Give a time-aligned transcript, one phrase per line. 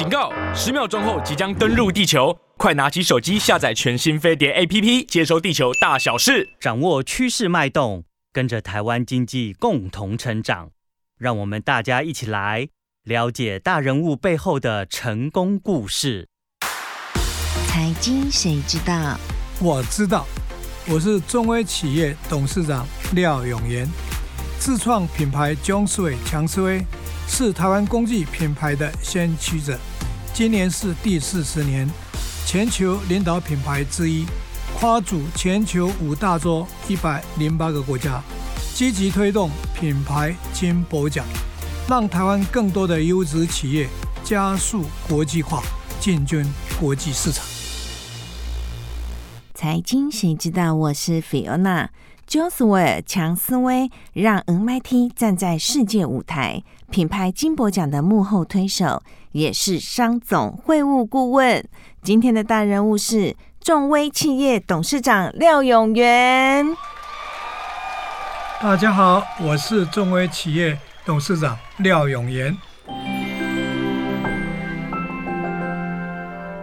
[0.00, 0.32] 警告！
[0.54, 8.02] 十秒钟后即将登陆地球，快拿起手机下载全新飞碟 APP，接收地球大小事，掌握趋势脉动，
[8.32, 10.70] 跟着台湾经济共同成长。
[11.18, 12.68] 让我们大家一起来
[13.04, 16.26] 了解大人物背后的成功故事。
[17.66, 19.18] 财经谁知道？
[19.60, 20.26] 我知道，
[20.88, 23.86] 我是中威企业董事长廖永岩，
[24.58, 26.82] 自创品牌 Jonesway 强思威。
[27.32, 29.78] 是台湾工具品牌的先驱者，
[30.32, 31.88] 今年是第四十年，
[32.46, 34.24] 全球领导品牌之一，
[34.78, 38.22] 跨足全球五大洲一百零八个国家，
[38.74, 41.26] 积极推动品牌金箔奖，
[41.88, 43.86] 让台湾更多的优质企业
[44.24, 45.62] 加速国际化，
[46.00, 46.42] 进军
[46.80, 47.44] 国际市场。
[49.52, 50.74] 财经谁知道？
[50.74, 51.88] 我是 Fiona。
[52.26, 59.02] Jonesway 强思威让 MIT 站在世界舞台，品牌金箔奖的幕后推手，
[59.32, 61.64] 也是商总会务顾问。
[62.02, 66.76] 今天的大人物是众威企业董事长廖永元。
[68.60, 72.56] 大家好，我是众威企业董事长廖永元。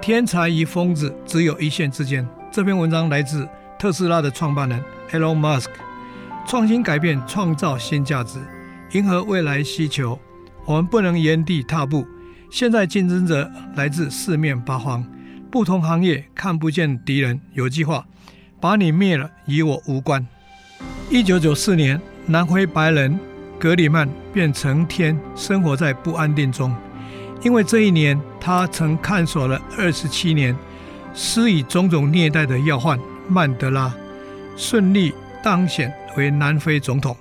[0.02, 2.27] 天才与疯子只有一线之间。
[2.52, 4.83] 这篇文章来自特斯拉的创办人。
[5.11, 5.70] Elon Musk，
[6.45, 8.39] 创新改变，创造新价值，
[8.92, 10.20] 迎合未来需求。
[10.66, 12.05] 我们不能原地踏步。
[12.50, 15.06] 现在竞争者来自四面八方，
[15.52, 17.39] 不同行业看不见敌人。
[17.54, 18.06] 有句话，
[18.59, 20.26] 把你灭了，与我无关。
[21.09, 23.20] 一九九四年，南非白人
[23.59, 26.73] 格里曼便成天生活在不安定中，
[27.44, 30.56] 因为这一年他曾看守了二十七年，
[31.14, 33.94] 施以种种虐待的要犯曼德拉。
[34.56, 37.16] 顺利当选为南非总统。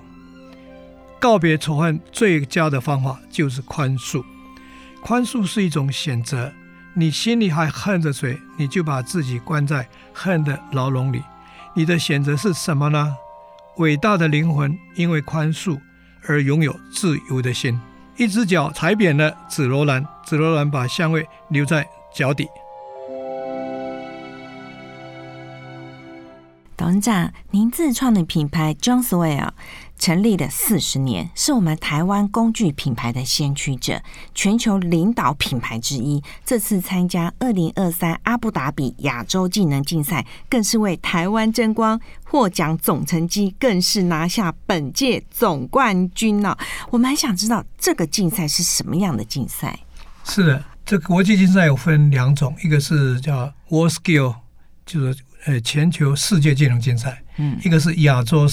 [1.19, 4.23] 告别仇恨最佳的方法就是宽恕。
[5.01, 6.51] 宽恕是一种选择。
[6.93, 11.21] 你心里还恨着谁，你就把自己关在恨的牢笼里。
[11.75, 13.15] 你的选择是什么呢？
[13.77, 15.79] 伟大的灵魂因为宽恕
[16.27, 17.79] 而拥有自由的心。
[18.15, 22.47] 一只脚踩扁了紫罗兰，紫罗兰把香味留在脚底。
[26.75, 29.39] 董事长，您自创的品牌 Jonesway
[29.97, 34.01] 成立了四十年，是我们台湾工具品牌的先驱者，
[34.33, 36.21] 全球领导品牌之一。
[36.45, 46.55] 这次参加二零二三阿布达比亚洲技能竞赛，更是为台湾争光，获奖总成绩更是拿下本届总冠军呢。
[46.89, 49.79] 我们还想知道这个竞赛是什么样的竞赛？
[50.23, 54.35] 是的，这个国际竞赛有分两种，一个是叫 World Skill，
[54.85, 55.17] 就是。
[55.45, 58.45] 呃，全球世界技能竞赛，嗯，一个是亚洲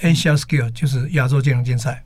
[0.00, 2.02] Skill，Asia Skill，就是亚洲技能竞赛。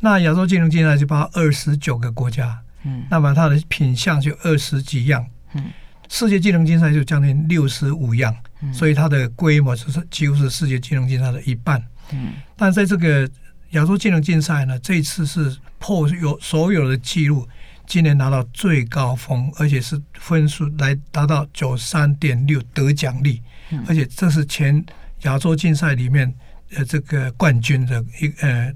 [0.00, 5.64] 那亚洲技能竞赛就包二十九个国家，嗯，那么它的品项就二十几样，嗯，
[6.08, 12.34] 世界技能竞赛就将近六十五样，嗯，所以它的规模就是几乎是世界技能竞赛的一半，嗯。
[12.56, 13.28] 但在这个
[13.70, 17.48] 亚洲技能竞赛呢，这一次是破有所有的记录。
[17.86, 23.40] 今年拿到最高峰，而且是分数来达到九三点六得奖率，
[23.86, 24.84] 而且这是前
[25.22, 26.30] 亚洲竞赛里面
[26.76, 28.72] 呃这个冠军的一呃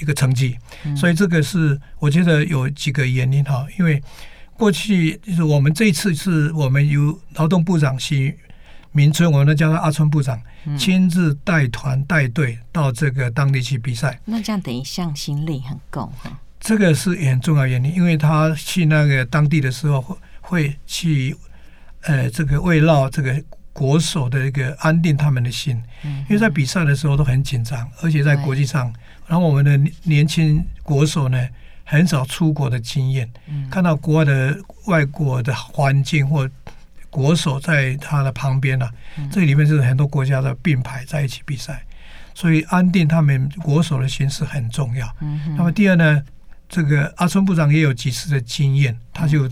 [0.00, 0.56] 一个成绩，
[0.96, 4.02] 所以这个是我觉得有几个原因哈，因为
[4.56, 8.36] 过去就是我们这一次是我们由劳动部长许
[8.92, 10.40] 铭春，我们叫他阿春部长
[10.78, 16.40] 亲自带团带队到这个当地去比赛，那这样等于向心力很够哈。
[16.60, 21.36] 这个是很重要原因，因为他去那个当地的时候会会去，
[22.02, 23.42] 呃，这个围绕这个
[23.74, 28.90] 国手的一个安定他们的心，因为在比赛的时候都很紧张，而且在国际上，
[29.26, 31.46] 然后我们的年轻国手呢
[31.84, 33.28] 很少出国的经验，
[33.70, 36.48] 看到国外的外国的环境或
[37.10, 38.88] 国手在他的旁边呢，
[39.30, 41.82] 这里面是很多国家的并排在一起比赛，
[42.32, 45.06] 所以安定他们国手的心是很重要。
[45.56, 46.22] 那么第二呢？
[46.66, 49.48] 这个阿春部长也有几次的经验，他就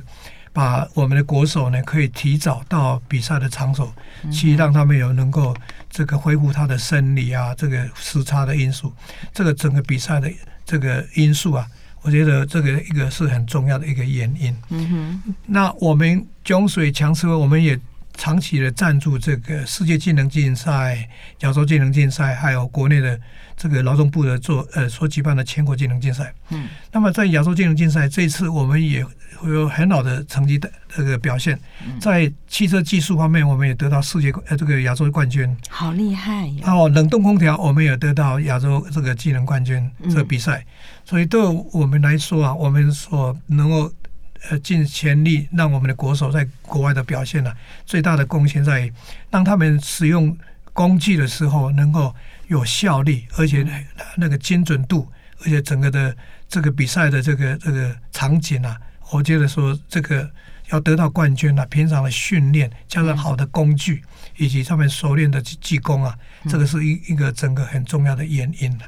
[0.52, 3.92] 把我们的国手呢，可以提早到比赛的场所，
[4.30, 5.56] 去让他们有能够
[5.90, 8.92] 这个恢复他的生理啊，这个时差的因素，
[9.32, 10.30] 这个整个比赛的
[10.64, 11.66] 这个因素啊，
[12.02, 14.56] 我觉得这个一个是很重要的一个原因。
[14.68, 17.78] 嗯哼，那我们江水强势，我们也。
[18.14, 21.08] 长期的赞助这个世界技能竞赛、
[21.40, 23.18] 亚洲技能竞赛，还有国内的
[23.56, 26.32] 这个劳动部的做呃所举办的全国技能竞赛。
[26.50, 29.04] 嗯，那么在亚洲技能竞赛这一次，我们也
[29.36, 31.58] 会有很好的成绩的这个表现。
[32.00, 36.52] 在汽车技术方面，我们也得到世界呃这个亚洲冠军，好厉害！
[36.62, 40.64] 然后冷冻空调，我们也得到亚洲这个技能冠军这个比赛。
[41.04, 41.40] 所以对
[41.72, 43.92] 我们来说啊，我们所能够
[44.48, 47.52] 呃尽全力让我们的国手在国外的表现呢、
[47.86, 48.92] 最大的贡献在于
[49.30, 50.36] 让他们使用
[50.72, 52.14] 工具的时候能够
[52.48, 53.66] 有效率，而且
[54.16, 55.10] 那个精准度，
[55.40, 56.16] 而且整个的
[56.48, 58.76] 这个比赛的这个这个场景啊，
[59.10, 60.28] 我觉得说这个
[60.70, 64.02] 要得到冠军啊，平常的训练加上好的工具
[64.36, 66.18] 以及他们熟练的技工啊，
[66.48, 68.84] 这个是一一个整个很重要的原因的。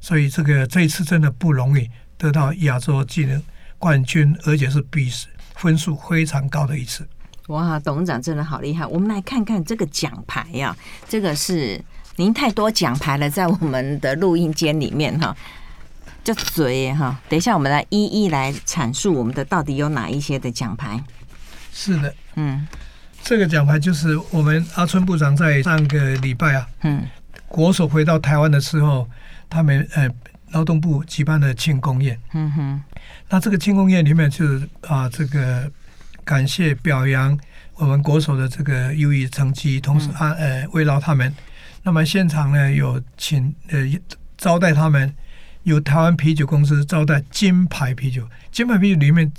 [0.00, 3.40] 所以这个这一次真的不容易得到亚洲技能
[3.80, 5.10] 冠军，而且是比
[5.56, 7.04] 分数非常高的一次。
[7.48, 8.86] 哇，董事长真的好厉害！
[8.86, 10.76] 我们来看看这个奖牌呀、啊，
[11.08, 11.82] 这个是
[12.16, 15.34] 您太多奖牌了，在我们的录音间里面哈，
[16.22, 17.18] 就嘴哈。
[17.28, 21.02] 等一下，我们来一一来阐述我们的到底有哪一些的奖牌。
[21.72, 22.68] 是的，嗯，
[23.24, 27.02] 这个奖牌就是我们阿春部长在上个礼拜啊，嗯，
[27.48, 29.08] 国手回到台湾的时候。
[29.52, 30.08] 他们呃，
[30.52, 32.82] 劳动部举办的庆功宴，嗯哼，
[33.28, 35.70] 那这个庆功宴里面就是啊，这个
[36.24, 37.38] 感谢表扬
[37.74, 41.34] 我们国手的这个优异成绩，同时啊呃慰劳他们。
[41.82, 43.78] 那么现场呢有请呃
[44.36, 45.14] 招待他们，
[45.62, 49.30] 由台湾啤酒公司招待金牌啤酒，金牌啤酒里面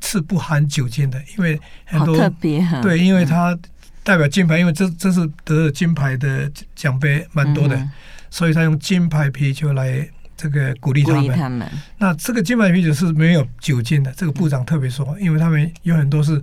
[0.00, 3.58] 是不含酒精的，因为很多特别哈，对，因为它
[4.02, 7.76] 代表金牌，因为这这是得了金牌的奖杯蛮多的。
[7.76, 7.90] 嗯
[8.34, 10.04] 所以他用金牌啤酒来
[10.36, 11.38] 这个鼓励他们。
[11.38, 16.40] 他们那这个金牌啤酒是没有酒精的，这个部长特别说，因为他们有很多是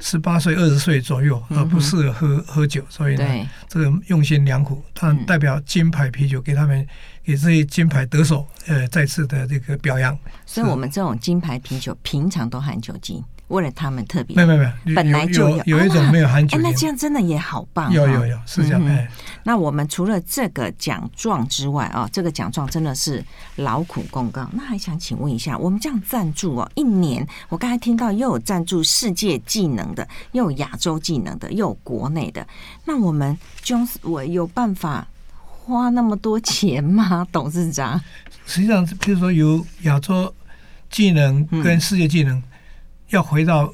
[0.00, 4.82] 十八岁、二十岁左右，而不适合喝喝酒，所以呢，这个用心良苦。
[4.94, 6.86] 他代表金牌啤酒给他们
[7.22, 10.16] 给这些金牌得手，呃，再次的这个表扬。
[10.46, 13.22] 所以我们这种金牌啤酒平常都含酒精。
[13.48, 17.92] 为了他们特别，没有没有，本来就有有，有一种没有含酒精，哎，那这样真的也好棒。
[17.92, 19.08] 有有有，是这样。
[19.42, 23.22] 那我们除了这个奖状之外啊，这个奖状真的是
[23.56, 24.48] 劳苦功高。
[24.52, 32.46] 那还想请问一下，我们这样赞助哦，一年我刚才听到又有赞助世界技能的，又有亚洲技能的，又有国内的，
[32.86, 35.06] 那我们 Jones 我有办法
[35.42, 37.26] 花那么多钱吗？
[37.30, 38.00] 董事长，
[38.46, 40.34] 实际上，比如说有亚洲
[40.90, 42.38] 技能跟世界技能。
[42.38, 42.42] 嗯
[43.10, 43.72] 要回到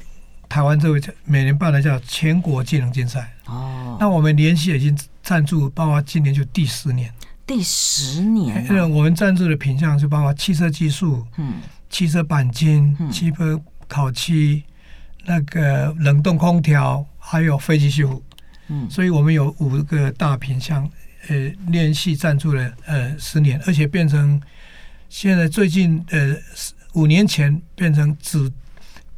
[0.49, 3.33] 台湾这位每年办的叫全国技能竞赛。
[3.45, 7.11] 哦，那我们连续已经赞助，包括今年就第十年，
[7.45, 11.55] 第十年、啊，因为我们赞助的品项就包括汽车技术、嗯，
[11.89, 14.63] 汽车钣金、嗯、汽车烤漆、
[15.25, 18.23] 那个冷冻空调，还有飞机修复，
[18.67, 20.89] 嗯，所以我们有五个大品项，
[21.29, 24.41] 呃，连续赞助了呃十年，而且变成
[25.09, 26.35] 现在最近呃
[26.93, 28.51] 五年前变成只。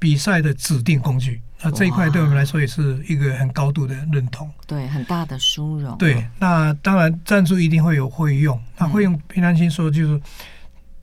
[0.04, 5.98] 比赛的指定工具，那这一块对我们来说也是一个很高度的认同，对，很大的殊荣。
[5.98, 10.22] 对，那当然赞助一定会有会用，那会用平常心说就是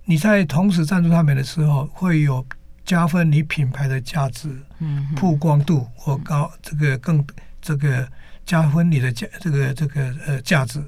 [0.05, 2.44] 你在同时赞助他们的时候，会有
[2.85, 7.26] 加分你品牌的价值，嗯，曝光度或高，这个更
[7.62, 8.06] 这个
[8.44, 10.79] 加分你的价，这个这个呃价值，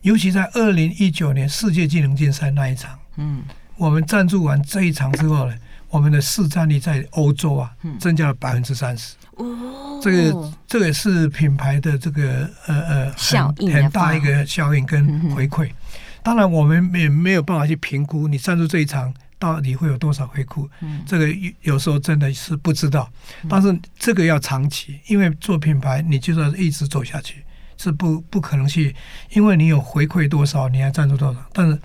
[0.00, 3.42] 尤其在二零一九年世界技能竞赛那一场，嗯，
[3.76, 5.54] 我们赞助完这一场之后呢，
[5.90, 9.16] 我们的市占率在欧洲啊，增加了百分之三十。
[9.36, 15.70] 哦，这个这个是品牌的这个呃呃效应很大一个效应跟回馈。
[16.22, 20.68] 当然，我们也没有办法去评估你赞助这一场到底会有多少回馈。
[21.06, 21.26] 这个
[21.62, 23.10] 有时候真的是不知道。
[23.48, 27.42] 但是这个要长期，因为做品牌你就要一直走下去，
[27.78, 28.94] 是不不可能去，
[29.30, 31.42] 因为你有回馈多少，你还赞助多少。
[31.52, 31.76] 但是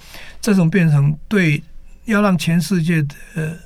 [0.41, 1.63] 这种变成对
[2.03, 3.58] 要让全世界的。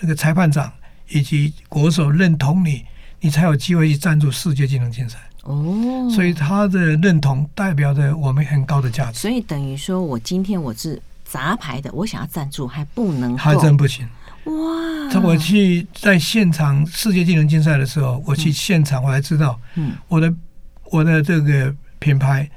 [0.00, 0.72] 这个裁判长
[1.08, 2.84] 以及国手认同你，
[3.20, 5.18] 你才有机会去赞助世界技能竞赛。
[5.44, 9.18] 哦，所以他的认同代表着我们很高的价值。
[9.18, 14.06] 所以等于说我今天我是杂牌的，我想要赞助还不能，还真不行。
[14.44, 15.10] 哇！
[15.10, 20.34] 在我去在现场世界技能竞赛的时候，我去现场我才知道，嗯，我的
[20.90, 22.48] 我的这个品牌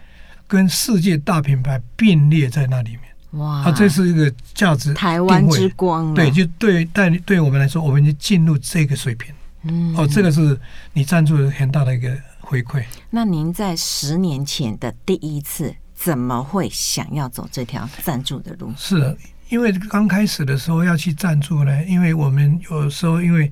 [0.48, 3.02] 跟世界大品牌并列在那里面。
[3.32, 3.62] 哇！
[3.62, 6.14] 啊，这是一个价值，台湾之光。
[6.14, 9.34] 对，就对，但对我们来说，我们就进入这个水平。
[9.64, 10.60] 嗯，哦，这个是
[10.92, 12.84] 你赞助很大的一个回馈。
[13.10, 18.74] 那您在十年前的第一次，怎么会想要走这条赞助的路？
[18.76, 19.16] 是
[19.48, 23.50] 因为刚开始的时候要去赞助呢，因为我们有时候，因为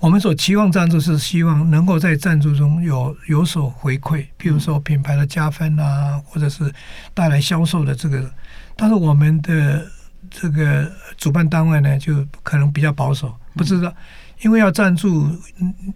[0.00, 6.72] 我们所期望赞助是希望能够在赞助中有有所回馈，比如说品牌的加分啊，或者是
[7.12, 8.28] 带来销售的这个。
[8.76, 9.86] 但是我们的
[10.30, 13.94] 这个主办单位呢，就可能比较保守，不知道，
[14.42, 15.28] 因为要赞助，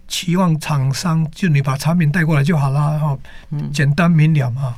[0.07, 3.19] 期望厂商就你把产品带过来就好了，然后
[3.73, 4.75] 简单明了嘛。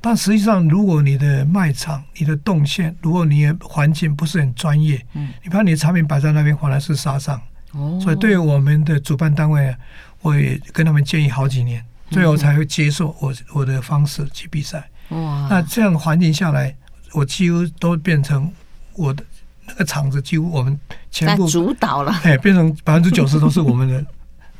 [0.00, 7.40] 但实际上，如果你的卖场、你的动线，如果你的环境不是很专业，你把你的产品摆在那边，反而是杀伤。
[7.72, 9.78] 哦，所以对于我们的主办单位啊，
[10.20, 14.86] 我也跟他们建议好几年，最后才会接受我我的方式去比赛。
[15.08, 16.76] 哇，那这样环境下来，
[17.14, 18.50] 我几乎都变成
[18.94, 19.24] 我的
[19.66, 20.78] 那个场子，几乎我们
[21.10, 24.04] 全部主导了，哎，变成百分之九十都是我们的。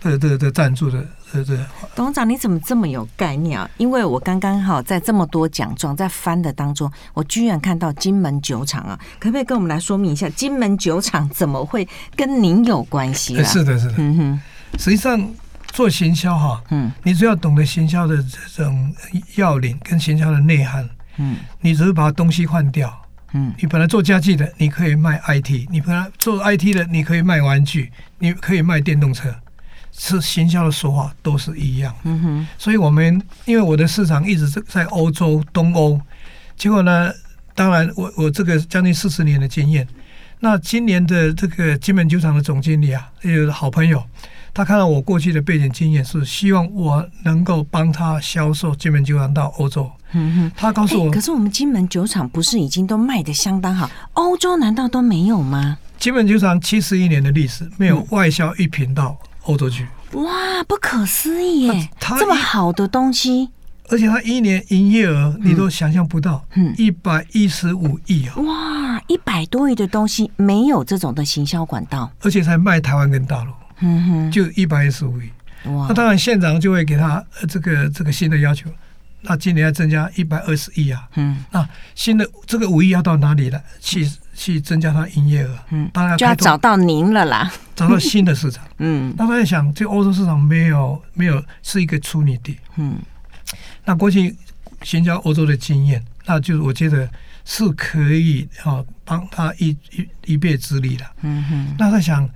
[0.01, 1.59] 对对对，赞助的，对对。
[1.95, 3.67] 董事长，你怎么这么有概念啊？
[3.79, 13.43] 因为我刚刚好在这么多奖状在翻的当中，我居然看到金门酒厂啊，可不可以跟我们来说明一下，金门酒厂怎么会跟您有关系？
[13.45, 13.95] 是的，是的。
[13.97, 14.41] 嗯哼，
[14.79, 15.19] 实际上
[15.69, 18.23] 做行销哈，嗯，你只要懂得行销的
[18.55, 18.95] 这种
[19.37, 20.87] 要领跟行销的内涵，
[21.19, 22.93] 嗯，你只是把东西换掉，
[23.33, 29.35] 嗯，你本来做家具的，你可以卖 IT；你本来做 IT 的，你可以卖玩具，你可以卖电动车。
[29.97, 36.01] 是行销的手法都是一样，嗯哼，所以我们因为我的市场一直在欧洲、东欧，
[36.57, 37.13] 结果呢，
[37.55, 39.87] 当然我我这个将近四十年的经验，
[40.45, 44.05] 那今年的这个金门酒厂的总经理啊，也有好朋友，
[44.53, 55.79] 他看到我过去的背景经验，是希望我能够帮他销售金门酒厂到欧洲，嗯哼，他告诉我，可是我们金门酒厂不是已经都卖的相当好，欧洲难道都没有吗？
[55.99, 59.19] 金门酒厂七十一年的历史，没有外销一瓶到。
[59.45, 61.89] 欧洲去哇，不可思议耶！
[62.19, 63.49] 这么好的东西，
[63.89, 68.37] 而且他一年营业额你都想象不到，嗯，一百一十五亿啊！
[68.37, 75.31] 哇，一百多亿的东西没有这种的行销管道，而且才卖台湾跟大陆，嗯哼，就一百一十五亿。
[75.71, 75.87] 哇！
[75.89, 78.71] 那当然县长就会给他这个这个新的要求，
[79.23, 84.09] 那今年要增加一百二十亿啊，嗯，那新的这个五亿要到哪里来去？
[84.37, 92.97] 去增加它营业额，嗯，当然就要找到您了啦，找到新的市场， 嗯，那他在想，这欧洲市场没有没有是一个处女地，嗯，
[93.85, 94.35] 那过去
[94.83, 97.09] 寻找欧洲的经验，那就是我觉得
[97.45, 102.29] 是可以啊，帮他一一一臂之力的，嗯哼，那他想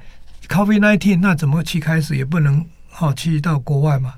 [0.48, 4.14] Covid nineteen 那怎么去开始也不能好去到国外嘛，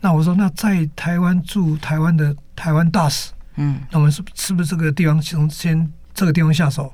[0.00, 6.92] 那我说那在台湾驻台湾的台湾大使，嗯，那我们是是不是这个地方从先这个地方下手？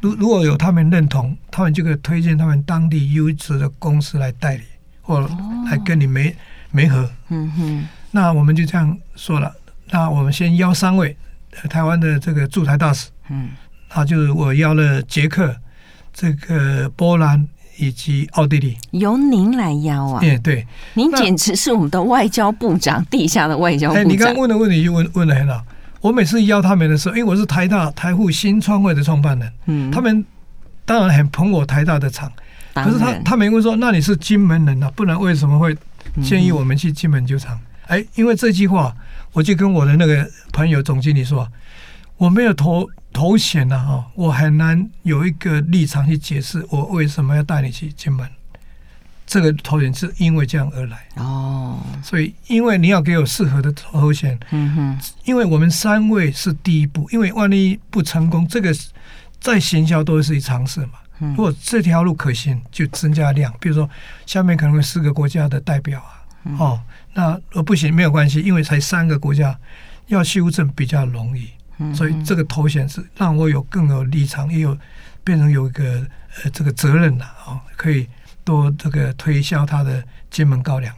[0.00, 4.64] 如如果有他们认同，他们就可以推荐他们当地优质的公司来代理，
[5.02, 5.20] 或
[5.66, 6.34] 来跟你媒
[6.70, 7.10] 媒合。
[7.28, 7.88] 嗯哼。
[8.10, 9.52] 那我们就这样说了。
[9.90, 11.16] 那我们先邀三位
[11.70, 13.08] 台湾的这个驻台大使。
[13.28, 13.50] 嗯。
[13.94, 15.56] 那就是我邀了捷克、
[16.12, 17.48] 这个波兰
[17.78, 18.76] 以及奥地利。
[18.90, 20.20] 由您来邀啊？
[20.20, 20.66] 对对。
[20.94, 24.02] 您简直是我们的外交部长，地下的外交部长。
[24.02, 25.64] 哎，你刚问的问题就问问的很好。
[26.00, 30.24] 我每次邀他们的时候，因为我是台大台户新创会的创办人，嗯，他们
[30.84, 32.30] 当然很捧我台大的场，
[32.72, 35.76] 可是他他们会说，那你是金门人啊，不然为什么会
[36.22, 37.58] 建议我们去金门酒厂？
[37.88, 38.96] 哎，因为这句话，
[39.32, 41.46] 我就跟我的那个朋友总经理说，
[42.16, 48.28] 我没有头头衔呐，哈，我很难有一个立场去解释我为什么要带你去金门。
[49.26, 58.74] 这个头衔是因为这样而来哦，所以因为你要给我适合的头衔，嗯哼，因为我们三位是第一步，因为万一不成功，这个
[59.38, 60.92] 再行销都是一尝试嘛。
[61.18, 63.90] 如果这条路可行，就增加量，比如说
[64.24, 66.24] 下面可能会四个国家的代表啊，
[66.58, 66.80] 哦，
[67.18, 69.58] 那呃不行没有关系，因为才三个国家
[70.06, 71.50] 要修正比较容易，
[71.92, 74.78] 所以这个头衔是让我有更有立场，也有
[75.24, 76.06] 变成有一个
[76.44, 78.06] 呃这个责任了啊，可以。
[78.48, 80.90] 多这个推销他的金门高粱，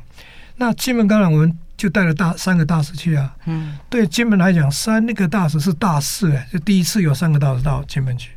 [0.54, 3.34] 那金门高粱我们就带了大三个大使去啊。
[3.46, 8.30] 嗯，对金门来讲，三那个大使是大事哎，就第一次有三个大使到金门去，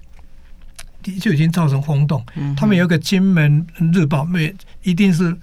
[1.03, 2.25] 第就已经造成轰动。
[2.33, 3.63] 嗯，他们有个金门
[3.93, 5.37] 日报，没一定是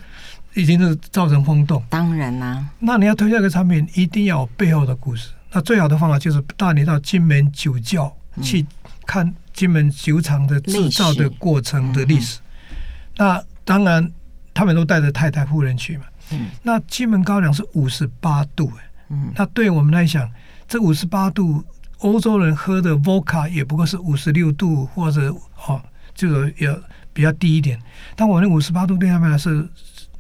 [0.55, 1.83] 已经是造成轰动。
[1.89, 5.31] 当然啦、啊，那你要推销一个产品，一定要有背后的故事。
[5.53, 8.65] 那最好的方法就是带你到金门酒窖去
[9.05, 12.39] 看金门酒厂的制造的过程的历史。
[12.39, 12.77] 嗯、
[13.17, 14.11] 那当然，
[14.55, 16.05] 他们都带着太太、夫人去嘛。
[16.31, 16.47] 嗯。
[16.63, 18.73] 那金门高粱是五十八度，
[19.09, 19.33] 嗯。
[19.37, 20.31] 那对我们来讲，
[20.69, 21.65] 这五十八度，
[21.99, 25.35] 欧洲人喝的 Vodka 也不过是五十六度，或者
[25.67, 25.83] 哦，
[26.15, 26.81] 就是也
[27.13, 27.77] 比较低一点。
[28.15, 29.53] 但我那五十八度对他们来说，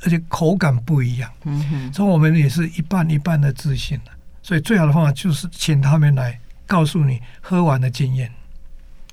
[0.02, 1.30] 而且口感不一样。
[1.44, 1.92] 嗯哼。
[1.92, 4.00] 所以我们也是一半一半的自信。
[4.42, 8.30] 所以最好的方法就是请他们来告诉你喝完的经验。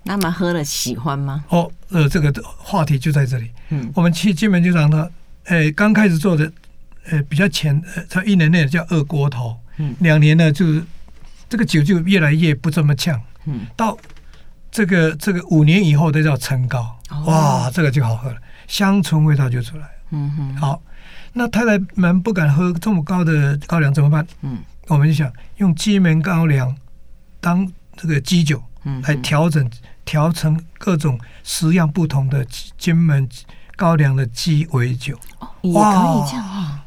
[0.04, 1.44] 那么喝了喜欢吗？
[1.50, 3.52] 哦，呃，这个话题就在这里。
[3.70, 5.10] 嗯，我们去金门酒厂呢，
[5.44, 6.50] 呃，刚开始做的，
[7.10, 9.60] 呃，比较浅，呃，才一年内叫二锅头。
[9.76, 10.82] 嗯，两年呢，就是
[11.50, 13.22] 这个酒就越来越不这么呛。
[13.44, 13.98] 嗯，到
[14.72, 16.98] 这个这个五年以后，都叫陈高。
[17.26, 19.90] 哇，这个就好喝了，香醇味道就出来。
[20.10, 20.82] 嗯哼，好，
[21.34, 24.26] 那太太们不敢喝这么高的高粱怎么办？
[24.42, 26.76] 嗯，我们就想用金门高粱
[27.40, 29.70] 当这个基酒，嗯，来调整。
[30.08, 32.48] 调成各种十样不同的
[32.78, 33.28] 金门
[33.76, 36.86] 高粱的鸡尾酒，哦，也可以这样啊。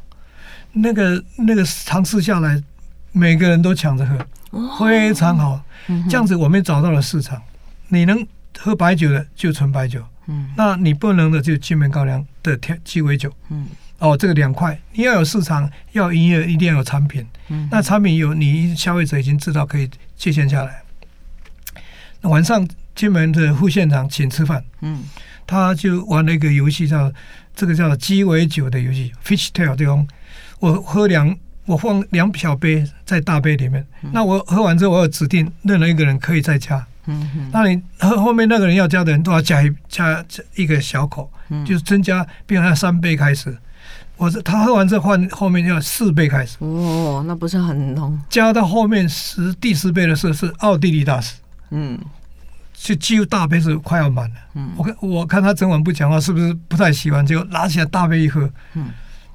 [0.71, 2.59] 那个那个尝试下来，
[3.11, 4.17] 每个人都抢着喝，
[4.49, 5.61] 哦、非常好。
[5.85, 7.39] 嗯、这样子我们找到了市场。
[7.89, 8.25] 你能
[8.63, 13.65] 喝白酒的就纯白酒，嗯，那你不能的就金门高粱的天鸡尾酒，嗯，
[13.97, 20.83] 哦，这个两块你要有市场，要营业，一定要有产品，嗯，那产品有你消费者已经知道可以借鉴下来。
[22.21, 25.05] 那晚上金门的副县长请吃饭，嗯，
[25.47, 27.11] 他就玩了一个游戏，叫
[27.55, 30.07] 这个叫鸡尾酒的游戏，Fish Tale 这种。
[30.59, 33.83] 我喝两，我放两小杯在大杯里面。
[34.03, 36.85] 嗯、那我喝完之后，我有指定任何一个人可以再加。
[37.05, 37.49] 嗯哼。
[37.51, 40.23] 那你喝后面那个人要加的人都要加一加
[40.55, 43.57] 一个小口，嗯、就是增加，比如他三杯开始。
[44.17, 46.57] 我他喝完之后换后面要四杯开始。
[46.59, 48.19] 哦，那不是很浓。
[48.29, 51.35] 加到后面十第十杯的时候是奥地利大师。
[51.71, 51.99] 嗯。
[52.73, 54.35] 就几乎大杯是快要满了。
[54.53, 54.69] 嗯。
[54.75, 57.25] 我看我看他整晚不讲话，是不是不太喜欢？
[57.25, 58.49] 结果拿起来大杯一喝。
[58.73, 58.89] 嗯。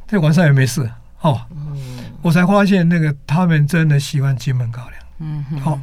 [0.07, 0.89] 这晚上也没事。
[1.23, 1.41] 哦，
[2.23, 4.93] 我才发现那个他们真的喜欢金门高粱。
[5.19, 5.81] 嗯哼，好，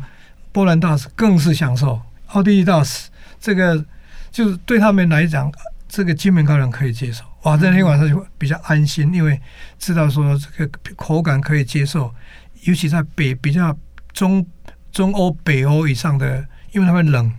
[0.53, 3.09] 波兰大使更是享受，奥地利大使
[3.41, 3.83] 这个
[4.31, 5.51] 就是对他们来讲，
[5.89, 7.25] 这个金门高粱可以接受。
[7.41, 9.37] 哇，那天晚上就比较安心，因为
[9.77, 12.15] 知道说这个口感可以接受，
[12.61, 13.77] 尤其在北比较
[14.13, 14.45] 中
[14.93, 17.33] 中欧、北欧以上的，因为他们冷，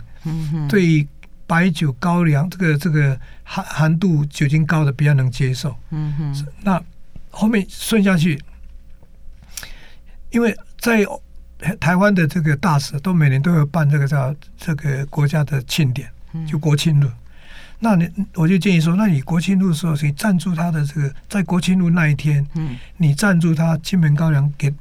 [0.69, 1.07] 对于
[1.47, 5.75] 白酒、高粱这个这个含含度酒精高的比较能接受。
[5.89, 6.79] 嗯哼，那。
[7.37, 8.41] 后面顺下去，
[10.29, 11.05] 因为在
[11.79, 16.09] 台湾的这个大使都每年都有办这个叫这个国家的庆典，
[16.47, 17.07] 就国庆日。
[17.79, 22.45] 那你我就建议说，那你国庆日的时候，你赞助他的这个，在国庆日那一天，
[22.97, 24.73] 你赞助他金门高粱，给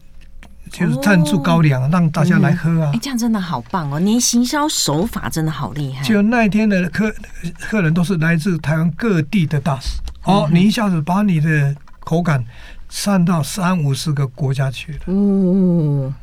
[0.71, 2.91] 就是赞助高粱，让大家来喝啊。
[2.95, 3.99] 哎，这样真的好棒哦！
[4.01, 6.05] 您行销手法真的好厉害。
[6.05, 7.15] 就那一天的客
[7.59, 10.01] 客人都是来自台湾各地的大使。
[10.25, 11.75] 哦，你一下子把你的。
[12.07, 12.45] 口感
[12.91, 16.15] 散到三五十个国家去了，嗯，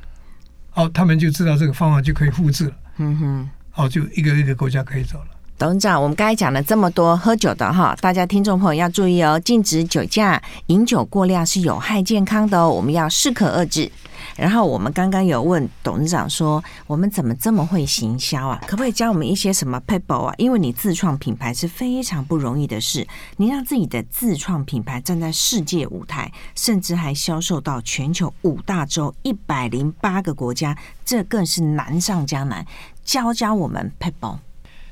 [0.73, 5.25] 哦，他们就知道这个方法就可以复制了，嗯哼，哦，就一个一个国家可以走了。
[5.61, 13.91] 董事长，我们刚才讲了这么多喝酒的哈，大家听众朋友要注意哦，禁止酒驾，饮酒过量是有害健康的哦，我们要适可而止。
[14.35, 18.59] 然后我们刚刚有问董事长说，我们怎么这么会行销啊？
[18.65, 20.33] 可不可以教我们一些什么 people 啊？
[20.39, 32.65] 因为你自创品牌是非常不容易的事，你让自己的自创品牌站在世界舞台，甚至还销售到全球五大洲一百零八个国家，这更是难上加难。
[33.03, 34.39] 教教我们 people。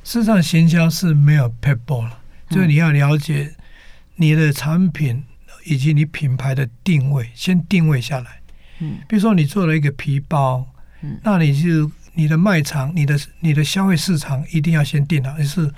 [0.09, 2.19] 事实上，行销是没有撇步了，
[2.49, 3.53] 就是你要了解
[4.15, 5.23] 你的产品
[5.65, 8.41] 以及你品牌的定位，先定位下来。
[8.79, 10.65] 嗯，比如说你做了一个皮包，
[11.01, 15.71] 嗯，那你就你的卖场、你的你的消费市场一定要先定好，就是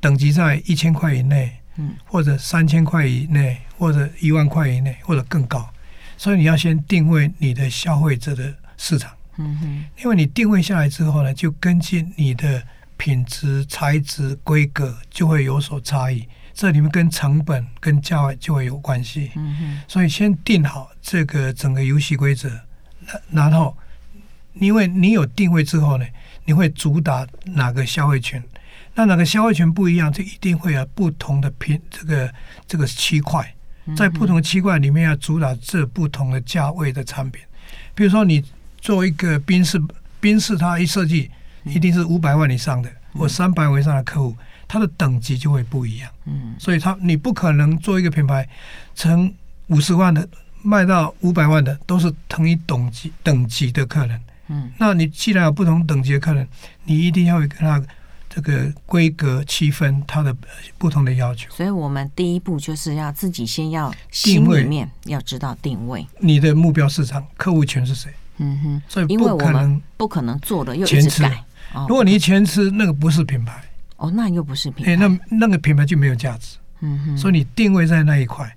[0.00, 5.64] 等级在一千块以内，嗯，或者三千块以内，或者一万块以内，或者更高。
[6.16, 12.60] 所以你要先定位你的消费者的市场，嗯哼，因为你定位下来之后呢，就根据你的。
[12.96, 19.30] 品质、材质、规格就会有所差异，这里面跟成本、跟价位就会有关系。
[19.36, 22.50] 嗯哼，所以先定好这个整个游戏规则，
[23.30, 23.76] 然后，
[24.54, 26.06] 因为你有定位之后呢，
[26.46, 28.42] 你会主打哪个消费群？
[28.94, 32.32] 那哪个消费群不一样，就一定会有不同的品，这个
[32.66, 33.54] 这个区块，
[33.94, 37.42] 在不同的区块里面要主打这不同的价位的产品。
[37.94, 38.42] 比如说，你
[38.80, 39.78] 做一个宾士，
[40.18, 41.30] 宾士它一设计。
[41.66, 44.34] 一定是五百万以上的或三百万以上的客户，
[44.68, 46.10] 他的等级就会不一样。
[46.24, 48.48] 嗯，所以他你不可能做一个品牌，
[48.94, 49.32] 从
[49.68, 50.26] 五十万的
[50.62, 54.20] 卖到五百万的都是同一等级等级的客人。
[54.48, 56.46] 嗯，那你既然有不同等级的客人，
[56.84, 57.82] 你一定要跟他
[58.28, 60.36] 这个规格区分他的
[60.78, 61.50] 不同的要求。
[61.50, 68.12] 所以我们第一步就是要自己先要心里面要知道定位，你的目标市场客户群是谁？
[68.38, 71.42] 嗯哼，所以不可能不可能做的又一直改。
[71.88, 73.62] 如果你一全吃，那个不是品牌
[73.96, 76.56] 哦，那又不是品牌，欸、那那个品牌就没有价值。
[76.80, 78.54] 嗯哼，所以你定位在那一块。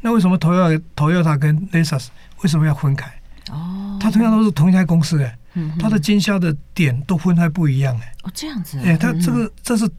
[0.00, 2.06] 那为什么 Toyota Toyota 跟 Lexus
[2.42, 3.10] 为什么要分开？
[3.50, 8.12] 哦，它同样都是同一家公司哎，嗯、它的经销的点都分开不一样哎。
[8.22, 8.78] 哦，这样子。
[8.78, 9.90] 哎、欸，它这个这是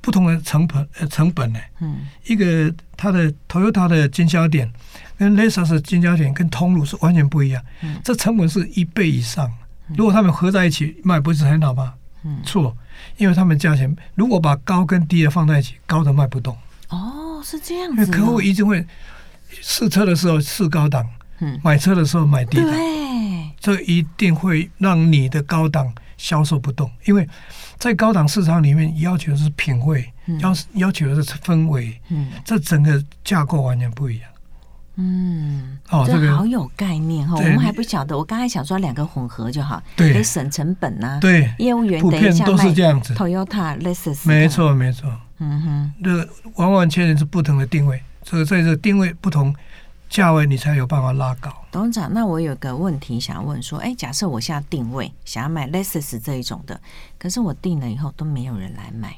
[0.00, 1.70] 不同的成本呃成本哎。
[1.80, 4.70] 嗯，一个它的 Toyota 的经销点
[5.18, 7.62] 跟 Lexus 的经销点跟通路是完全不一样。
[7.82, 9.52] 嗯，这成本是一倍以上。
[9.96, 11.92] 如果他们合在一起卖，不是很好吗？
[12.24, 12.76] 嗯，错，
[13.16, 16.56] 因为他们价钱如果把高跟低的放在一起，高的卖不动。
[16.88, 18.06] 哦，是这样子。
[18.10, 18.86] 客户一定会
[19.60, 21.08] 试车的时候试高档，
[21.40, 22.70] 嗯，买车的时候买低档。
[22.70, 27.28] 对，这一定会让你的高档销售不动，因为
[27.78, 34.30] 在高档市场里面要求的是品味，要、嗯、要求的是氛围，嗯，这整个架构完全不一样。
[35.04, 38.16] 嗯，哦，这个好有概念哈，我们还不晓得。
[38.16, 41.18] 我刚才想说两个混合就好，对，可以省成本呐。
[41.20, 43.12] 对，业务员普遍都是这样子。
[43.14, 45.10] Toyota、Lexus，没错没错。
[45.38, 49.52] 嗯哼，这个完完全全是不同的定位，所以在这个定位不同
[50.08, 51.52] 价位，你才有办法拉高。
[51.72, 56.80] 董事长，那我有个问题想问说，哎，假设我现在定位想要买 Lexus 这一种的，
[57.18, 59.16] 可是我定了以后都没有人来买，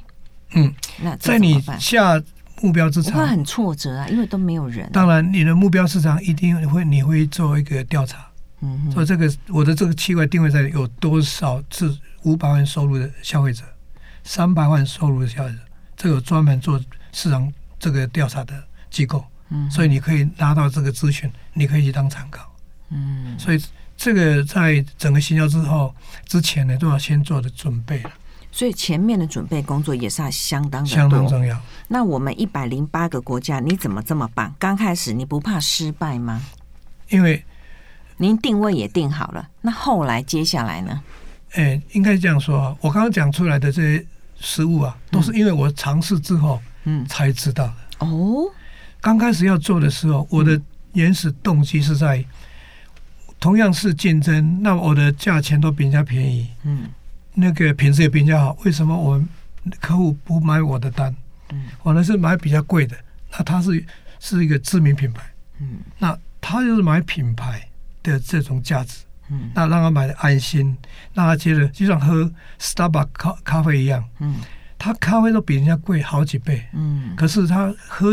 [0.55, 2.23] 嗯，那在你下。
[2.63, 4.89] 目标市场会很挫折啊，因为都没有人。
[4.93, 8.27] 当然，你的目标市场一定会，你会做一个调查。
[8.61, 13.63] 嗯哼，说这个我的这个企业定位在有多少是五百万收入的消费者，
[14.23, 15.59] 三百万收入的消费者，
[15.97, 16.81] 这个专门做
[17.13, 18.55] 市场这个调查的
[18.91, 19.25] 机构。
[19.51, 22.51] 嗯，所以你可以拿到这个资讯，你可以去当参考。
[22.91, 23.63] 嗯，所以
[23.97, 25.95] 这个在整个行销之后
[26.27, 28.03] 之前呢，都要先做的准备。
[28.55, 31.61] 所以前面的准备工作也是相当的相当重要。
[31.89, 34.55] 那我们一百零八个国家，你怎么这么棒？
[34.61, 36.41] 刚开始你不怕失败吗？
[37.09, 37.45] 因为
[38.17, 41.03] 您定位也定好了，那后来接下来呢？
[41.55, 44.07] 哎，应该这样说啊，我刚刚讲出来的这些
[44.39, 48.07] 失误啊，都是因为我尝试之后，嗯，才知道的。
[48.07, 48.45] 哦，
[49.01, 50.61] 刚开始要做的时候，我的
[50.93, 52.25] 原始动机是在
[53.41, 56.89] 同样是竞争，那我的价钱都比人家便宜，嗯。
[57.35, 59.29] 那个品质也比较好，为什么我们
[59.81, 61.15] 客户不买我的单？
[61.51, 62.97] 嗯，我呢是买比较贵的。
[63.37, 63.85] 那他是
[64.21, 65.23] 是一个知名品牌，
[65.59, 67.69] 嗯，那他就是买品牌
[68.03, 70.77] 的这种价值，嗯，那让他买的安心，
[71.13, 74.37] 让他觉得就像喝 Starbucks 咖咖啡一样，嗯，
[74.79, 78.11] 他咖啡都比人家贵好几倍，嗯，可是他喝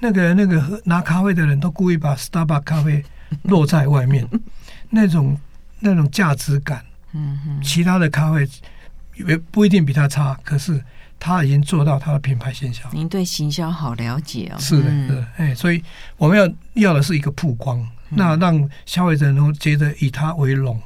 [0.00, 3.02] 那个那个喝拿咖啡的人都故意把 Starbucks 咖啡
[3.44, 4.28] 落在外面，
[4.90, 5.40] 那种
[5.80, 6.84] 那种价值感。
[7.12, 8.48] 嗯哼，其他的咖啡
[9.26, 10.80] 也不一定比他差，可是
[11.18, 12.88] 他已经做到他的品牌形象。
[12.92, 14.56] 您对行销好了解哦。
[14.60, 15.82] 是的，是的，哎，所以
[16.16, 20.80] 我们要要的是一个曝光，那让消费者能够觉得以他为荣。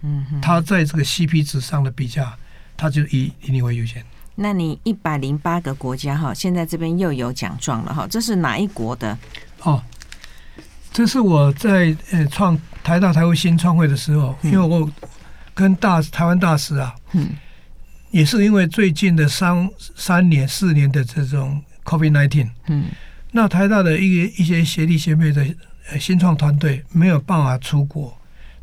[0.00, 2.34] 嗯哼，他在这个 CP 值上的比价，
[2.76, 4.02] 他就以以你为优先。
[4.34, 9.16] 那你一百零八个国家哈，现在这边又有奖状了哈，这是哪一国的？
[9.62, 9.82] 哦，
[10.92, 14.90] 这是我在呃创台大台湾新创会的时候，因为我。
[15.58, 17.30] 跟大台湾大使啊，嗯，
[18.12, 22.84] 也是因为最近的三三年四年的这种 COVID nineteen，嗯，
[23.32, 25.44] 那台大的一一些学弟学妹的
[25.98, 28.16] 新创团队没有办法出国，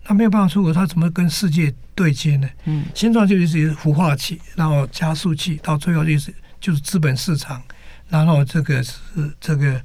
[0.08, 2.49] 那没有办法出国，他怎么跟世界对接呢？
[2.63, 7.62] 嗯，新创就是孵化器，然后加速器，到最后就是就是资本市场，
[8.08, 8.95] 然后这个是
[9.41, 9.81] 这个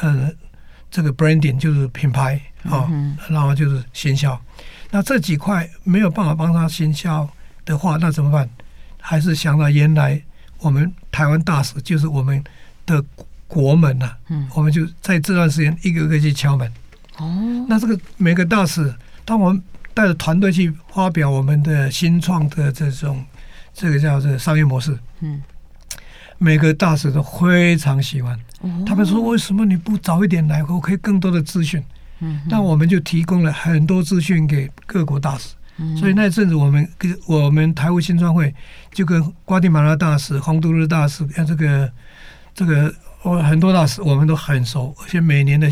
[0.00, 0.28] 呃
[0.96, 4.40] 这个 branding 就是品牌啊，嗯、然后就是行销。
[4.90, 7.28] 那这几块没有办法帮他行销
[7.66, 8.48] 的话，那怎么办？
[8.98, 10.18] 还是想到原来
[10.60, 12.42] 我们台湾大使就是我们
[12.86, 13.04] 的
[13.46, 16.72] 国门呐、啊，嗯，我们就在这段时间一个一个去敲门。
[17.18, 18.94] 哦，那这个每个大使，
[19.26, 23.22] 当我们带着团队去发表我们的新创的这种
[23.74, 25.42] 这个叫做商业模式，嗯，
[26.38, 28.38] 每个大使都非常喜欢。
[28.60, 31.82] 哦，他们说，为什么你不早一点来，我可以更多的资讯。
[32.20, 38.54] 嗯，那我们就提供了很多资讯给各国大使，嗯、所以那阵子我们跟我们台湾新创会
[38.90, 41.92] 就跟瓜地马拉大使、洪都拉大使，像这个
[42.54, 45.70] 这个我很多大使我们都很熟，而且每年的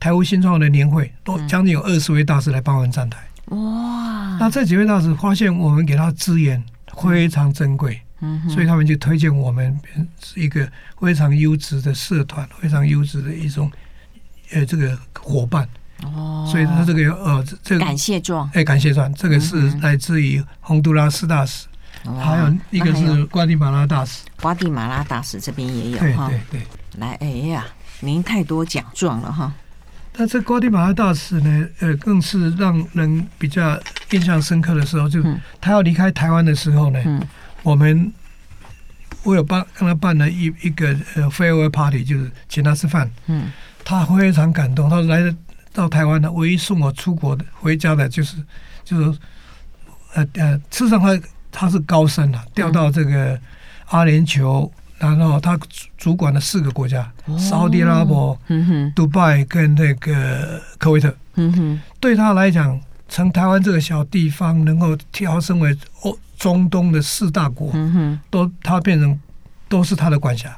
[0.00, 3.18] 台湾新创的年会都将近有二十位大使来帮我们站台。
[3.50, 4.36] 哇！
[4.40, 6.60] 那这几位大使发现我们给他资源
[7.00, 9.78] 非常珍贵，嗯，所以他们就推荐我们
[10.22, 10.66] 是一个
[10.98, 13.70] 非常优质的社团，非常优质的一种
[14.52, 15.68] 呃这个伙伴。
[16.02, 21.66] 哦，所以他这个呃，这个感谢状，哎，感谢状，这个是来自于洪都拉斯大使，
[22.04, 26.60] 嗯、还有一个是瓜地马拉大使，瓜地马拉大使这边也有哈，对对。
[26.60, 26.66] 对，
[26.98, 27.64] 来，哎呀，
[28.00, 29.52] 您太多奖状了哈。
[30.16, 35.22] 那这瓜地马拉大使呢，呃，更是让人比较印象深刻的时候，就
[35.60, 37.22] 他要离开台湾的时候呢，嗯、
[37.64, 38.12] 我们
[39.24, 43.50] 我有办跟他办了一一个呃 farewell party，就是请他吃饭，嗯，
[43.84, 45.34] 他非常感动，他说来的。
[45.76, 48.36] 到台湾的唯一送我出国的回家的，就是
[48.84, 49.18] 就是
[50.14, 53.36] 呃呃，事实上他他是高升了，调到这个
[53.86, 55.58] 阿联酋，然后他
[55.98, 58.38] 主管了四个国家：沙乌地阿拉伯、
[58.94, 61.12] 杜拜跟那个科威特。
[61.34, 69.18] 嗯哼，对他来讲，从台湾这个小地方能够调升为欧中东的四大国，嗯，都他变成
[69.68, 70.56] 都是他的管辖。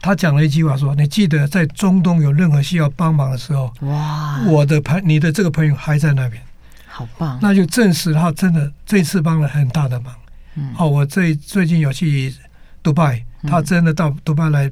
[0.00, 6.40] 他讲了一句话说：“你记得在中东有任何需要帮忙的时候，哇，我的朋，你的这个朋友还在那边。”
[6.86, 10.14] 好棒，那就证实他真的这次帮了很大的忙。
[10.54, 12.34] 嗯，哦，我最最近有去
[12.82, 14.70] 迪拜，他真的到迪拜来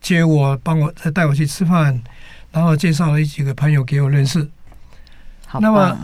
[0.00, 2.02] 接我，帮我带我去吃饭，
[2.50, 4.48] 然后介绍了几个朋友给我认识。
[5.46, 5.96] 好，那么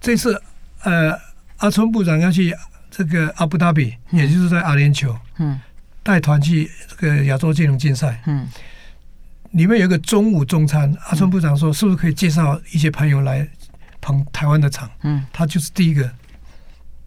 [0.00, 0.42] 这次
[0.82, 1.12] 呃，
[1.60, 2.54] 阿春部长要去
[2.90, 5.58] 这个阿布达比，也就是在阿联酋，嗯，
[6.02, 8.46] 带团去这个亚洲金融竞赛，嗯，
[9.52, 13.48] 里面有一个中午中餐，阿春部长说，是不是可以介绍一些朋友来
[14.00, 14.90] 捧台湾的场？
[15.02, 16.10] 嗯，他就是第一个。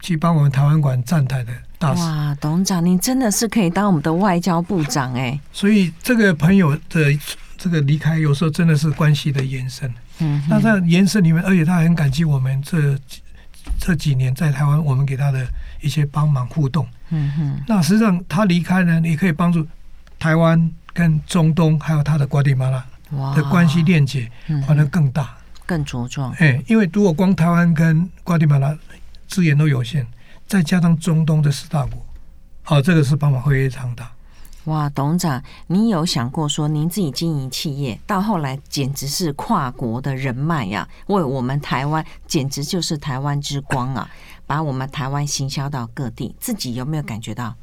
[0.00, 2.02] 去帮我们台湾馆站台的大使。
[2.02, 5.40] 哇，董事长，您真的是可以当我们的外交部长哎！
[5.50, 7.18] 所以这个朋友的
[7.56, 9.90] 这个离开，有时候真的是关系的延伸。
[10.18, 12.94] 嗯，那在延伸里面，而且他很感激我们这
[13.78, 15.46] 这几年在台湾我们给他的
[15.80, 16.86] 一些帮忙互动。
[17.10, 19.66] 嗯哼，那实际上他离开呢，也可以帮助
[20.18, 22.84] 台湾跟中东还有他的瓜地马拉
[23.34, 24.30] 的关系链接，
[24.66, 26.32] 可能更大、更茁壮。
[26.38, 28.76] 哎，因为如果光台湾跟瓜地马拉。
[29.26, 30.06] 资源都有限，
[30.46, 32.06] 再加上中东的四大国，
[32.66, 34.12] 哦，这个是帮忙非常大。
[34.64, 44.08] 哇，董事长，您有想过说，您自己经营企业，到后来简直是跨国的人脉呀、啊，为我们台湾简直就是台湾之光啊，
[44.46, 47.54] 把我们台湾行销到各地，自己有没有感觉到？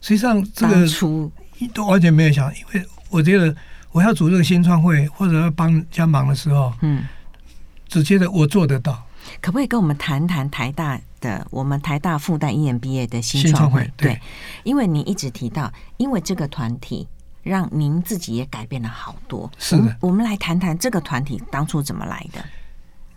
[0.00, 1.30] 实际上，这个出
[1.74, 3.54] 都完全没有想，因为我觉得
[3.92, 7.06] 我要组这个新创会或者要帮人家忙的时候，嗯，
[7.86, 9.06] 只觉得我做得到。
[9.40, 13.90] 可不可以跟我们谈谈台大的我们台大复旦 EMBA 的新创会？
[13.96, 14.20] 对，对，
[14.62, 17.08] 因为你一直提到，因为这个团体
[17.42, 19.50] 让您自己也改变了好多。
[19.58, 22.44] 是的，我们来谈谈这个团体当初怎么来的。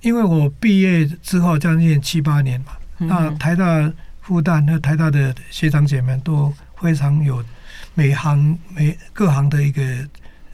[0.02, 3.92] 因为我毕业之后将近七八年嘛，嗯、那台大
[4.22, 7.44] 复旦和台大的学长姐们都非常有
[7.94, 9.84] 每行每各行的一个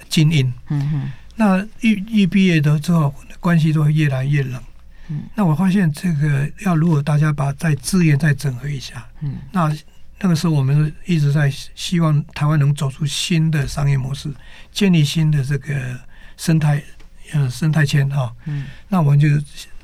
[0.10, 0.52] 精英。
[0.70, 4.62] 嗯哼，那一一毕业的之后，关系都会越来越冷。
[5.14, 9.72] 嗯，那我发现这个要如果大家把在资源再整合一下，嗯，那
[10.20, 14.34] 那个时候我们一直在希望台湾能走出新的商业模式，
[14.72, 16.00] 建立新的这个
[16.38, 16.82] 生态
[17.34, 19.28] 呃生态圈哈，嗯，那我们就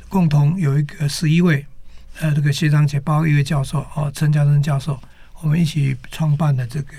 [0.07, 1.65] 共同有一个十一位
[2.19, 4.99] 呃这个学长姐，包括一位教授哦陈嘉生教授，
[5.41, 6.93] 我们一起创办的这个。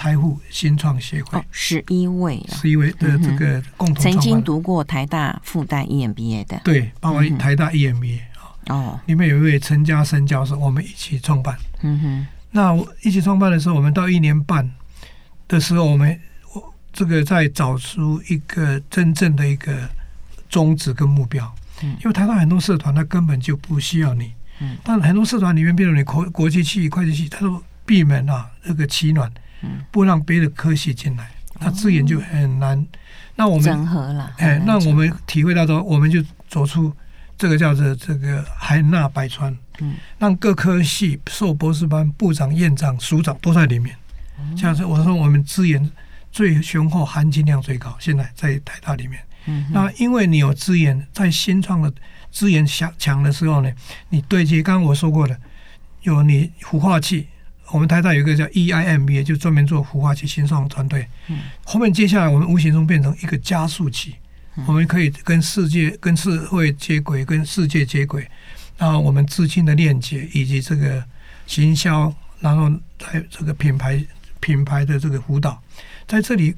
[0.00, 8.18] 台富新创协会，十一位，十一位的这个共同曾经读过台大复旦 EMBA 的，对，包括台大 EMBA
[8.68, 11.54] 哦，里面有一位陈嘉生教授，我们一起创办。
[11.82, 14.70] 嗯哼，那一起创办的时候，我们到一年半
[15.46, 16.18] 的时候，我们
[16.54, 19.86] 我这个在找出一个真正的一个
[20.48, 21.54] 宗旨跟目标。
[21.82, 24.32] 嗯，因为台大很多社团，它根本就不需要你。
[24.60, 29.30] 嗯，但很多社团里面，比如你国国际系、会计系，它都闭门啊，那个取暖。
[29.90, 32.78] 不让别的科系进来，那资源就很难。
[32.78, 32.86] 哦、
[33.36, 36.92] 那我们整合了，哎，那我们体会到说，我们就走出
[37.38, 43.96] 这个叫做这个海纳百川，嗯，让各科系硕博士班部长、院长、署长都在里面。
[44.56, 45.90] 像是我说，我们资源
[46.32, 49.20] 最雄厚、含金量最高，现在在台大里面。
[49.46, 51.92] 嗯，那因为你有资源，在新创的
[52.30, 53.70] 资源强强的时候呢，
[54.08, 55.38] 你对接刚刚我说过的，
[56.02, 57.28] 有你孵化器。
[57.72, 61.06] 我们台大有一个叫 EIMBA，就专门做孵化器新创团队。
[61.28, 64.16] 嗯，后面接下来我们无形中变成一个加速器，
[64.66, 68.28] 我们可以跟世界、跟社会接轨，跟世界接轨。
[68.76, 71.04] 然后我们资金的链接以及这个
[71.46, 72.70] 行销，然后
[73.02, 74.02] 还有这个品牌
[74.40, 75.62] 品牌的这个辅导，
[76.08, 76.54] 在这里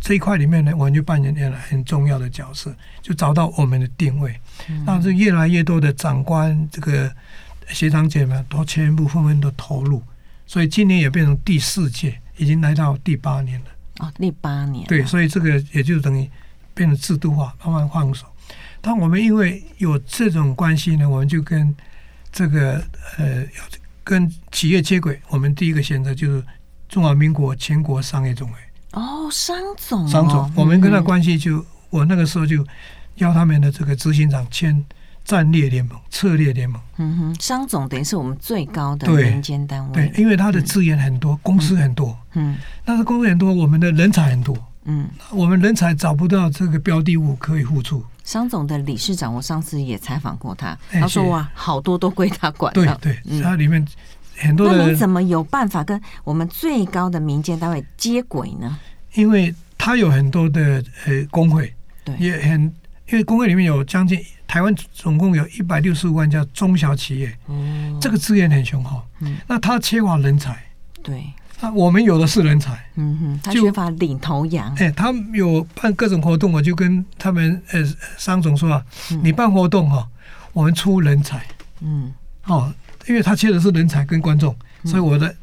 [0.00, 4.38] 这一块里面呢，我们就扮演了很重要的角色，就找到我们的定位。
[4.84, 7.10] 那这越来越多的长官、这个
[7.68, 10.02] 学长姐们都全部纷纷的投入。
[10.46, 13.66] 所以今年也变成第四届，已经来到第八年了。
[13.98, 14.86] 哦，第八年。
[14.86, 16.30] 对，所以这个也就等于
[16.72, 18.26] 变成制度化，慢慢放手。
[18.80, 21.74] 但我们因为有这种关系呢，我们就跟
[22.30, 22.82] 这个
[23.18, 23.62] 呃，要
[24.04, 25.20] 跟企业接轨。
[25.28, 26.44] 我们第一个选择就是
[26.88, 28.54] 中华民国全国商业总会。
[28.92, 30.08] 哦，商总哦。
[30.08, 32.64] 商总，我们跟他关系就，嗯、我那个时候就
[33.16, 34.84] 邀他们的这个执行长签。
[35.26, 48.04] 战略联盟、策略联盟，嗯哼，商总等于是我们最高的民间单位，对，对，因为他的资源很多，嗯、公司很多，嗯，但是公司很多，我们的人才很多，嗯，我们人才找不到这个标的物可以付出。
[48.22, 53.84] 商总的理事长，我上次也采访过他，他说哇，好多都归他管，对对，他里面
[54.36, 54.78] 很多人。
[54.78, 58.78] 那你怎么有办法跟我们最高的民间单位接轨呢？
[59.14, 62.62] 因为他有很多的呃工会，对，也很
[63.10, 64.16] 因为工会里面有将近。
[64.46, 69.02] 台湾总共有一百六十五万家中小企业，哦、这个资源很雄厚。
[69.20, 70.56] 嗯、那他缺乏人才，
[71.02, 71.24] 对，
[71.60, 72.78] 那我们有的是人才。
[72.94, 74.74] 嗯哼，他缺乏领头羊。
[74.76, 77.84] 哎，他有办各种活动，我就跟他们呃
[78.16, 80.08] 商总说啊，嗯、你办活动哈，
[80.52, 81.44] 我们出人才，
[81.80, 82.12] 嗯，
[82.44, 82.72] 哦，
[83.06, 85.34] 因为他缺的是人才跟观众，嗯、所以我的。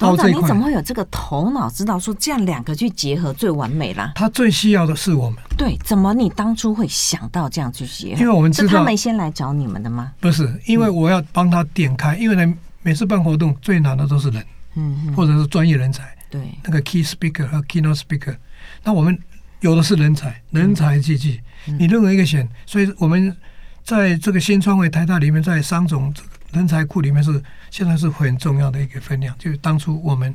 [0.00, 4.12] 董事长，你怎么会有这个头脑，知道说这样两个去结合最完美啦？
[4.14, 5.38] 他最需要的是我们。
[5.58, 8.20] 对，怎么你当初会想到这样去结合？
[8.20, 10.12] 因为我们知道是他们先来找你们的吗？
[10.18, 14.42] 不是，因为我要帮他点开，因为呢，每次办活动最难的都是人，
[14.74, 18.34] 嗯，或者是专业人才，对，那个 key speaker 和 keynote speaker，
[18.82, 19.16] 那我们
[19.60, 21.40] 有的是人才，人才济济，
[21.78, 23.36] 你任何一个选，所以我们
[23.84, 26.12] 在这个新创会台大里面，在商总
[26.52, 27.42] 人才库里面是。
[27.72, 30.34] 现在是很重要的一个分量，就是当初我们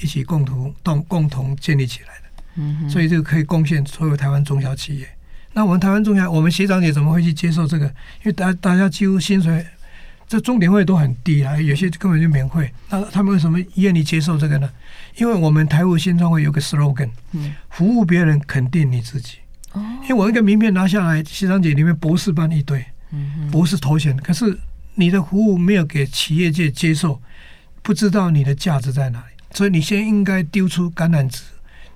[0.00, 5.08] 一起共同共共同建立起来的，嗯，所以这个可以贡献所有台湾中小企业。
[5.52, 7.86] 那我们台湾中小，我们学长姐怎么会去接受这个？
[7.86, 9.66] 因为大大家几乎薪水
[10.28, 12.72] 这钟点费都很低啊，有些根本就免费。
[12.88, 14.70] 那他们为什么愿意接受这个呢？
[15.16, 19.38] 因为我们台湾新创会有个 slogan，嗯，服务别人，肯定你自己。
[19.72, 24.56] 哦，因为我一个名片拿下来，学长姐里面博士班一堆，嗯，博士头衔，可是。
[24.96, 27.22] 你的服务没有给企业界接受，
[27.82, 31.42] 不知道你的价值在哪里，所以你先应该丢出橄榄枝，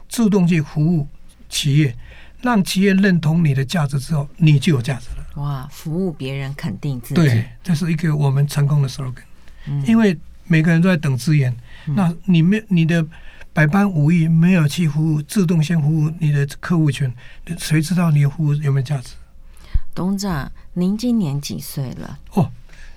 [0.08, 1.08] 自动去服务
[1.48, 1.96] 企业，
[2.42, 5.42] 让企业认同你的价值之后，你就有价值了。
[5.42, 9.22] 哇，服务别人肯定自己，对，这是一个我们成功的 slogan。
[9.66, 11.50] 嗯，因为每个人都在等资源，
[11.86, 13.04] 嗯，那你没你的
[13.54, 17.10] 百般武艺没有去服务，自动先服务你的客户群，
[17.58, 19.14] 谁知道你的服务有没有价值？
[19.94, 22.18] 董事长，您今年几岁了？
[22.34, 22.52] 哦。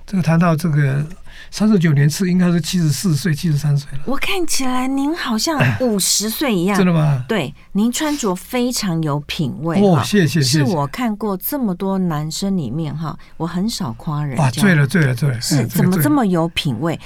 [0.06, 1.06] 这个谈到这个
[1.50, 4.00] 三十九年次，应该是七十四岁、七十三岁了。
[4.06, 7.24] 我看起来您好像 五十岁一样，真的吗？
[7.28, 10.58] 对，您穿着非常有品味哦，谢谢谢谢。
[10.60, 14.38] 是我看过这么多男生里面哈，我很少夸人。
[14.38, 15.42] 哇，醉了醉了醉了！
[15.42, 17.00] 是怎么这么有品味？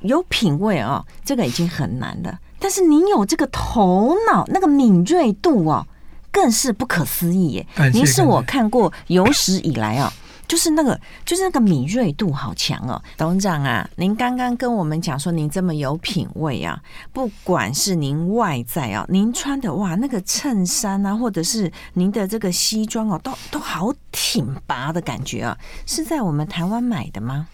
[0.00, 2.38] 有品味哦，这个已经很难了。
[2.58, 5.86] 但是您有这个头脑，那个敏锐度哦，
[6.30, 7.66] 更是不可思议耶！
[7.92, 10.12] 您是我看过有史以来啊。
[10.48, 16.80] 就是那个，就是那个敏锐度好强哦，董事长啊，您刚刚跟我们讲说您这么有品味啊，
[17.12, 27.48] 不管是您外在啊，您穿的哇那个衬衫啊，或者是您的这个西装哦，都都好挺拔的感觉啊，是在我们台湾买的吗？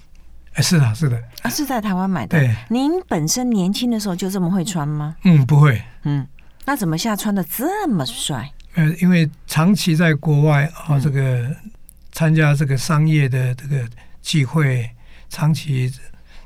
[0.57, 2.39] 是的，是的啊，是在台湾买的。
[2.39, 5.17] 对，您本身年轻的时候就这么会穿吗？
[5.25, 5.83] 嗯，不会。
[6.03, 6.27] 嗯，
[6.67, 8.53] 那怎么现在穿的这么帅？
[8.75, 11.49] 呃，因为长期在国外啊，这个。
[12.13, 13.89] 嗯参加这个商业的这个
[14.21, 14.89] 聚会，
[15.31, 15.91] 长期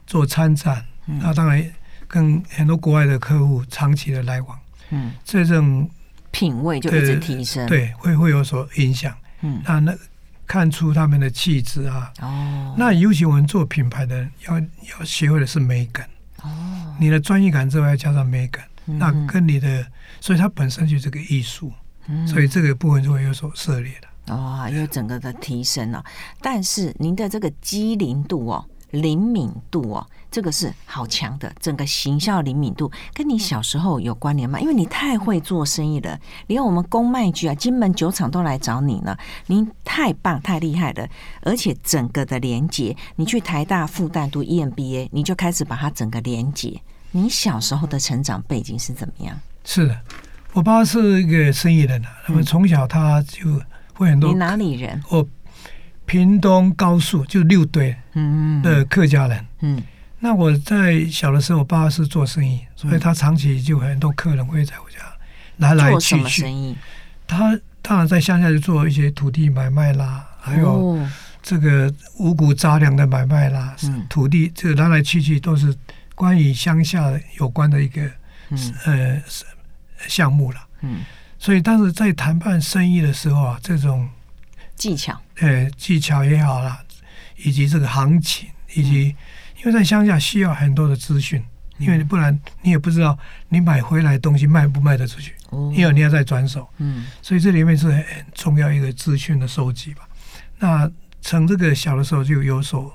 [0.07, 1.73] 做参展，那、嗯、当然
[2.07, 4.57] 跟很多国外的客户长期的来往，
[4.91, 5.91] 嗯，这种
[6.31, 9.95] 品味就一直提升，对，会会有所影响，嗯，那那
[10.47, 16.09] 看出他们的气质啊，哦，那尤其我们做品牌的人要要学会的是美感，
[16.43, 19.85] 哦，你的专业感之外加上美感，嗯、那跟你的，
[20.21, 21.73] 所以它本身就是个艺术，
[22.07, 24.07] 嗯，所以这个部分就会有所涉猎的。
[24.29, 26.05] 哦，有整个的提升了，
[26.41, 31.53] 但是您的这个机灵度哦、灵敏度哦，这个是好强的。
[31.61, 34.59] 整个行销灵敏度跟你小时候有关联吗？
[34.59, 39.17] 因为你太会做生意了，连我们公卖局啊、金门酒厂都来找你了。
[39.47, 41.09] 您太棒、太厉害了，
[41.43, 46.81] 而且整个的连接，你去台大、复旦读 EMBA，你就开始把它整个连接。
[47.13, 49.39] 你小时候的成长背景是怎么样？
[49.65, 50.01] 是的，
[50.53, 53.63] 我爸是一个生意人啊，那么从小他就。
[53.97, 54.31] 会很多。
[54.31, 55.03] 你哪里人？
[55.11, 55.27] 我
[56.05, 57.97] 屏东高速就六堆
[58.63, 59.45] 的客家人。
[59.61, 59.83] 嗯，
[60.21, 64.99] 那我在小的时候，我爸爸是做生意，所以他长期就很多客人会在我家
[65.57, 66.77] 来来去去。
[67.27, 70.99] 他当然在乡下就做一些土地买卖啦，还有
[71.43, 73.75] 这个五谷杂粮的买卖啦，
[74.09, 75.75] 土地这个来来去去都是
[76.15, 78.03] 关于乡下有关的一个
[78.85, 79.21] 呃
[80.07, 80.61] 项目了。
[80.83, 81.01] 嗯。
[81.47, 84.09] 所以当时在谈判生意的时候啊，这种
[84.75, 86.83] 技巧，呃，技巧也好啦，
[87.37, 89.15] 以及这个行情，以及
[89.59, 91.41] 因为在乡下需要很多的资讯，
[91.79, 93.17] 因为不然你也不知道
[93.49, 95.37] 你买回来东西卖不卖得出去，
[95.73, 98.05] 因为你要再转手，嗯，所以这里面是很
[98.35, 100.09] 重要一个资讯的收集吧。
[100.59, 102.93] 那从这个小的时候就有所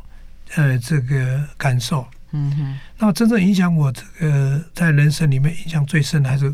[0.56, 2.80] 呃这个感受，嗯哼。
[2.98, 6.54] 那真正影响我这个在人生里面印象最深的还是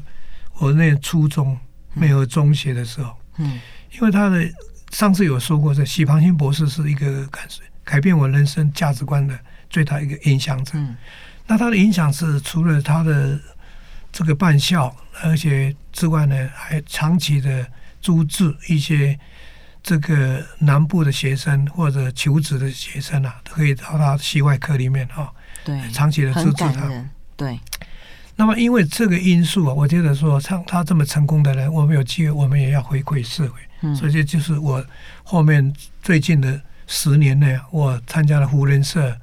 [0.59, 1.57] 我那初中。
[1.99, 3.59] 没有中学的时候，嗯，
[3.93, 4.47] 因为他的
[4.91, 7.41] 上次有说过，这许庞新博士是一个改
[7.83, 9.37] 改变我人生价值观的
[9.69, 10.71] 最大一个影响者。
[10.75, 10.95] 嗯，
[11.47, 13.39] 那他的影响是除了他的
[14.11, 17.65] 这个办校，而且之外呢，还长期的
[18.01, 19.17] 租置一些
[19.81, 25.31] 这个南部的学生或者求职的学生啊，都可以到他系外科里面啊，
[25.63, 26.89] 对，长期的资助他，
[27.35, 27.59] 对。
[28.39, 33.59] 那么，因为这个因素啊，我觉得说，像他这么成功的人，我们有机会，我们也要回馈社会。
[33.81, 34.85] 嗯，所以这就是我
[35.23, 35.73] 后面
[36.03, 39.19] 最近的十年呢，我参加了湖人社，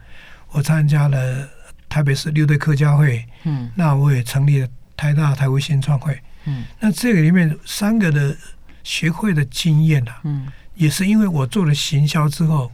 [0.50, 1.48] 我参加了
[1.88, 8.36] 台北市六队客家会，嗯，那我也成立了台大台湾新创会，嗯，那这个里面三个的
[8.82, 12.72] 学会的经验啊，嗯，也是因为我做了行销之后，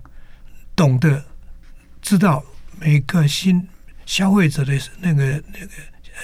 [0.74, 1.22] 懂得
[2.00, 2.42] 知道
[2.78, 3.68] 每个新
[4.06, 5.68] 消费者的那个那个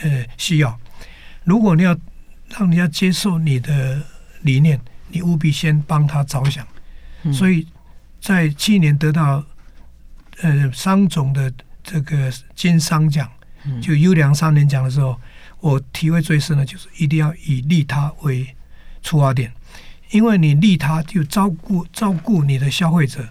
[0.02, 0.78] 呃需要，
[1.44, 1.96] 如果你要
[2.48, 4.02] 让人家接受你的
[4.42, 6.66] 理念，你务必先帮他着想，
[7.22, 7.66] 嗯，所以。
[8.18, 9.44] 在去年得到
[10.40, 11.52] 呃商总的
[11.84, 13.30] 这个金商奖，
[13.80, 15.16] 就优良商人奖的时候，
[15.60, 18.56] 我体会最深的就是一定要以利他为
[19.00, 19.52] 出发点，
[20.10, 23.28] 因为你利他就照顾照顾你的消费者，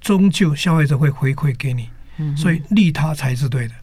[0.00, 1.88] 终究消费者会回馈给你，
[2.36, 3.74] 所以利他才是对的，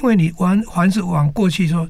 [0.00, 1.88] 因为你往凡是往过去说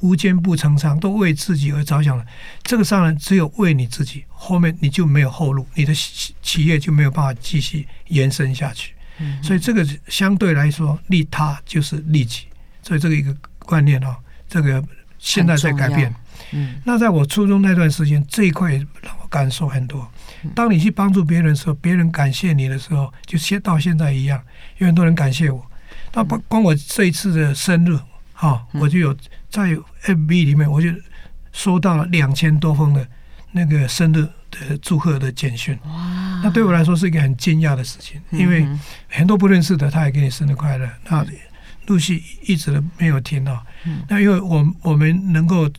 [0.00, 2.24] 无奸不成商，都为自己而着想了。
[2.62, 8.92] 这个商人只有为你自己，后面你就没有后路，你的企业就没有办法继续延伸下去。
[9.18, 12.42] 嗯、所以这个相对来说，利他就是利己。
[12.82, 14.14] 所以这个一个观念哦，
[14.46, 14.84] 这个
[15.18, 16.14] 现在在改变。
[16.52, 20.06] 嗯，那在我初中那段时间，这一块让我感受很多。
[20.54, 24.40] 当你去帮助别人的时候，别人感谢你的时候，就现到现在一样，
[24.76, 25.65] 有很多人感谢我。
[26.16, 27.96] 那光光我这一次的生日，
[28.32, 29.16] 哈、哦，我就有。
[29.48, 29.62] 在
[30.04, 30.88] FB 里面，我就
[31.50, 33.08] 收到了两千多封的
[33.52, 35.78] 那个生日的祝贺的简讯。
[35.84, 36.40] 哇！
[36.42, 38.66] 那对我来说是一个很惊讶的事情，因为
[39.08, 40.90] 很多不认识的他也给你生日快乐。
[41.08, 41.24] 那
[41.86, 43.64] 陆续一直都没有听到。
[44.08, 45.70] 那因为我我们能够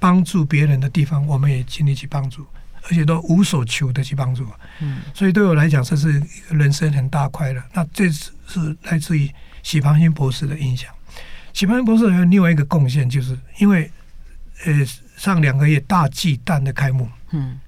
[0.00, 2.44] 帮助别人的地方，我们也尽力去帮助，
[2.88, 4.44] 而且都无所求的去帮助。
[4.80, 7.62] 嗯，所以对我来讲，这是一个人生很大快乐。
[7.72, 9.30] 那这次是来自于
[9.64, 10.88] 许庞勋博士的影响。
[11.52, 13.90] 许庞勋博士还有另外一个贡献，就是因为
[14.64, 14.72] 呃
[15.16, 17.58] 上两个月大忌蛋的开幕，嗯，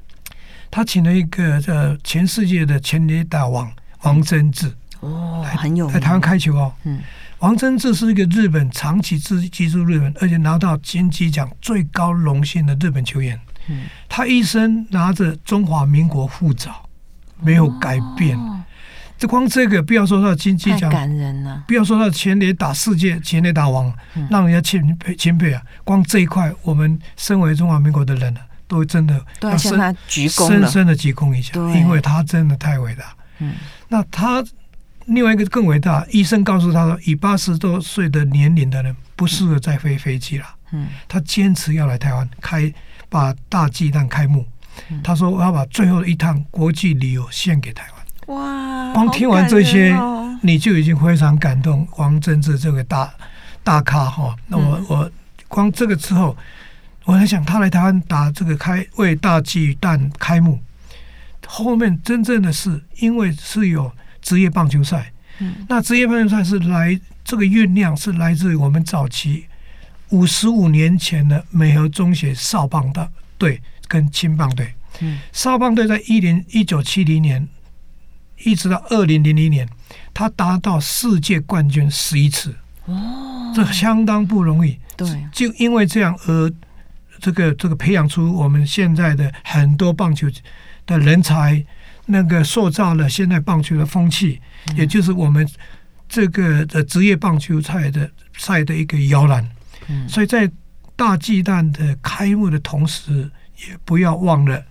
[0.71, 3.73] 他请了一个呃全世界的前垒打王
[4.03, 7.01] 王贞治哦，很有在台湾开球哦，嗯，
[7.39, 16.89] 王贞治是一个日本长期居居住日本，而且拿到金鸡奖最高荣幸的日本球员，嗯，他一生拿着中华民国护照，
[17.41, 18.37] 没有改变。
[18.37, 18.63] 哦
[19.19, 21.65] 这光这个，不要说他的金鸡奖，感人了。
[21.67, 25.63] 不要说他前年打世界前年打王，嗯、让人家钦佩钦佩啊！
[25.85, 33.17] 光这一块，我们身为中华民国的人呢、啊，都真的要向他鞠躬，深深的鞠躬一下，因为他真的太伟大。
[33.39, 33.55] 嗯，
[33.89, 34.45] 那他
[35.07, 40.47] 另外一个更伟大，医生告诉他说，以八十多岁的年龄的人不适合再飞飞机了。
[40.73, 42.71] 嗯，他坚持要来台湾开
[43.09, 44.45] 把大鸡蛋开幕。
[44.91, 47.93] 嗯、他说：“我要把最后一趟国际旅游献给台湾。”
[48.27, 48.93] 哇！
[48.93, 51.87] 光听完这些，哦、你就已经非常感动。
[51.97, 53.13] 王贞治这个大
[53.63, 55.11] 大咖哈，那我、嗯、我
[55.47, 56.37] 光这个之后，
[57.05, 60.59] 我在想他来台湾打这个开为大巨蛋开幕，
[61.47, 69.47] 后面真正的是因为是有职业棒球赛，嗯、那职业棒球赛是来这个酝酿是来自于我们早期
[70.09, 73.09] 五十五年前的美和中学少棒的
[73.39, 77.47] 队跟青棒队，嗯、少棒队在一零一九七零年。
[78.45, 79.69] 一直到二零零零年，
[80.13, 84.79] 他达到世界冠军十一次，哦，这相当不容易。
[84.97, 86.53] 对，就因为这样而
[87.21, 90.29] 这个这个培养出我们现在的很多棒球
[90.87, 91.65] 的人才，
[92.07, 95.49] 那个塑造了现在棒球的风气，嗯、也就是我们
[96.09, 99.49] 这个的职业棒球赛的赛的一个摇篮。
[99.89, 100.51] 嗯，所以在
[100.95, 103.31] 大巨蛋的开幕的同时，
[103.69, 104.63] 也不要忘了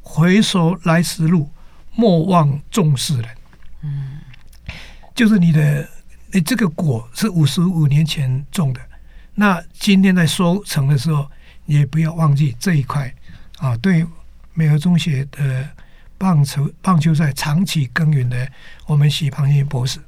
[0.00, 1.50] 回首来时路。
[1.96, 3.28] 莫忘重视人，
[3.82, 4.18] 嗯，
[5.14, 5.88] 就是你的，
[6.32, 8.80] 你这个果是五十五年前种的，
[9.34, 11.30] 那今天在收成的时候，
[11.66, 13.14] 也不要忘记这一块
[13.58, 13.76] 啊。
[13.76, 14.04] 对
[14.54, 15.68] 美和中学的
[16.18, 18.48] 棒球棒球赛长期耕耘的
[18.86, 20.00] 我们许庞勋博士，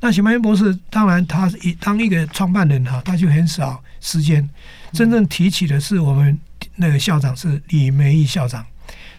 [0.00, 4.48] 那许庞勋博士当然他一当一个创办人哈，他就很少时间，
[4.92, 6.38] 真正提起的是我们
[6.76, 8.64] 那个校长是李梅义校长。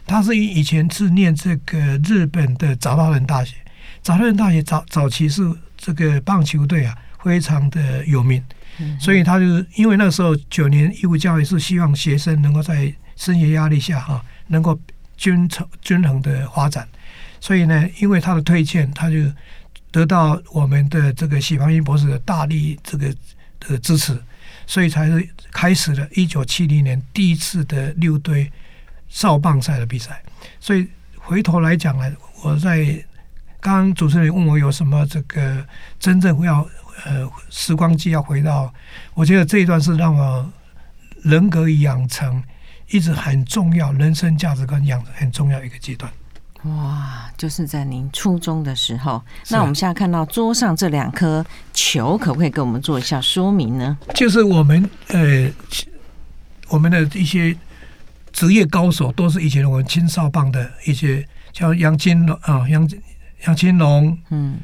[0.05, 3.55] 他是以以前是念这个日本的早稻田大学，
[4.01, 5.41] 早稻田大学早早期是
[5.77, 8.43] 这个棒球队啊，非常的有名，
[8.99, 14.79] 所以他就是因为那时候九年义务教育是希望学生能够在升学压力下哈，能够
[15.15, 16.87] 均衡均衡的发展，
[17.39, 19.17] 所以呢，因为他的推荐，他就
[19.91, 23.13] 得到我们的这个许庞英博士的大力这个
[23.59, 24.21] 的支持，
[24.67, 28.51] 所以才是开始了一九七零年第一次的六队。
[29.13, 30.23] 少棒赛的比赛，
[30.59, 30.87] 所以
[31.19, 32.11] 回头来讲呢，
[32.43, 32.83] 我在
[33.61, 35.63] 刚刚主持人问我有什么这个
[35.99, 36.67] 真正要
[37.05, 38.73] 呃时光机要回到，
[39.13, 40.51] 我觉得这一段是让我
[41.21, 42.43] 人格养成
[42.89, 46.11] 一直很重要，人生价值观养成很重要一个阶段。
[46.63, 49.21] 哇，就是在您初中的时候。
[49.49, 53.95] 那我们现在看到桌上这两颗球，可不可以给我们做一下说明呢？
[54.15, 55.51] 就是我们呃，
[56.69, 57.55] 我们的一些
[58.33, 62.89] 职业高手，都是以前我们青少棒的一些，像杨金龙啊，杨
[63.45, 64.57] 杨金龙，嗯，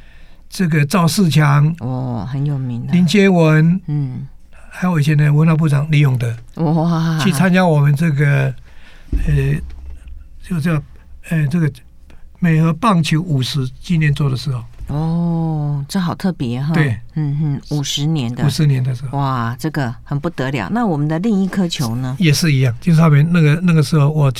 [0.50, 2.92] 这个赵世强，哦，很有名的。
[2.92, 4.28] 林接文，嗯，
[4.70, 8.54] 还有以前的文化部长李永德，哇，去参加我们这个
[9.26, 9.56] 呃，
[10.42, 10.74] 就叫
[11.30, 11.72] 呃这个。
[12.42, 16.74] 美和棒球五十纪念周的时候，哦，这好特别哈。
[16.74, 20.68] 对，嗯哼，五十年的，五十年的时候，哇，这个很不得了。
[20.72, 22.16] 那我们的另一颗球呢？
[22.20, 24.32] 也是一样，就是他们那个那个时候，我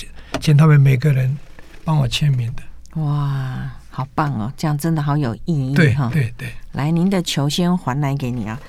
[0.42, 1.38] 请他们每个人
[1.84, 3.02] 帮我签名的。
[3.02, 5.76] 哇，好棒哦，这样真的好有意义。
[5.76, 6.52] 对，对，对。
[6.72, 8.60] 来，您的球先还来给你啊，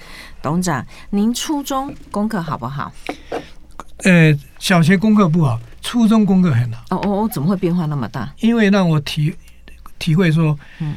[0.43, 0.87] 董事长。
[1.09, 2.93] 您初中功课好不好？
[4.05, 5.59] 呃，小学功课不好。
[5.83, 8.31] 初中功课很好哦哦哦，怎么会变化那么大？
[8.41, 9.35] 因为让我体
[9.99, 10.95] 体会说，嗯，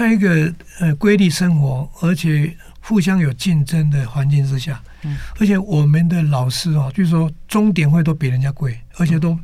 [0.00, 9.38] 在一个呃规律生活，而且互相有竞争的环境之下，嗯，而且我们的老师哦，就是说钟点会都比人家贵，而且都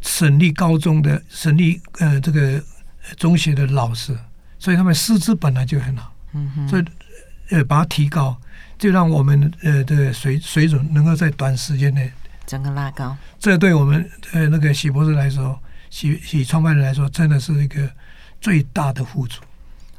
[0.00, 2.64] 省立高中的省立呃这个
[3.18, 4.16] 中学的老师，
[4.58, 6.84] 所以他们师资本来就很好，嗯哼，所以
[7.50, 8.34] 呃把它提高，
[8.78, 12.10] 就让我们呃的水水准能够在短时间内。
[12.46, 15.60] 整个拉高，这对我们呃那个许博士来说，
[15.90, 17.86] 许许创办人来说，真的是一个
[18.40, 19.44] 最大的付出。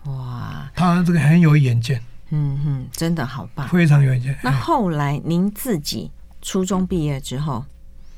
[0.06, 4.38] 哇，他这个很有远见，嗯哼，真的好棒，非常有远见。
[4.44, 7.66] 那后来您自己初中毕业之后，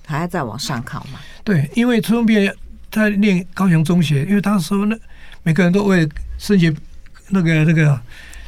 [0.06, 1.20] 还要再往上考吗？
[1.44, 2.54] 对，因为初中毕业
[2.92, 4.98] 在念高雄中学，因为当时那
[5.44, 6.08] 每个人都为
[6.38, 6.74] 升学
[7.30, 8.00] 那个那个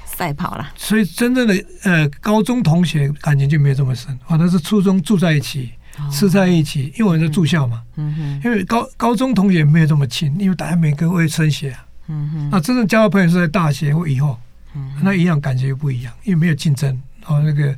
[0.06, 5.72] 赛跑了，所以真正的呃高中同学感情就没有这么深，反正是初中住在一起。
[6.10, 7.84] 吃在一起，因为我们在住校嘛。
[7.98, 8.42] 嗯哼。
[8.46, 11.86] 因为高高中同学没有这么亲，因为大家每个会升学啊。
[12.10, 12.50] 嗯哼。
[12.52, 14.38] 那真正交的朋友是在大学或以后。
[14.76, 14.92] 嗯。
[15.02, 16.90] 那一样感觉又不一样，因为没有竞争，
[17.22, 17.74] 然后那个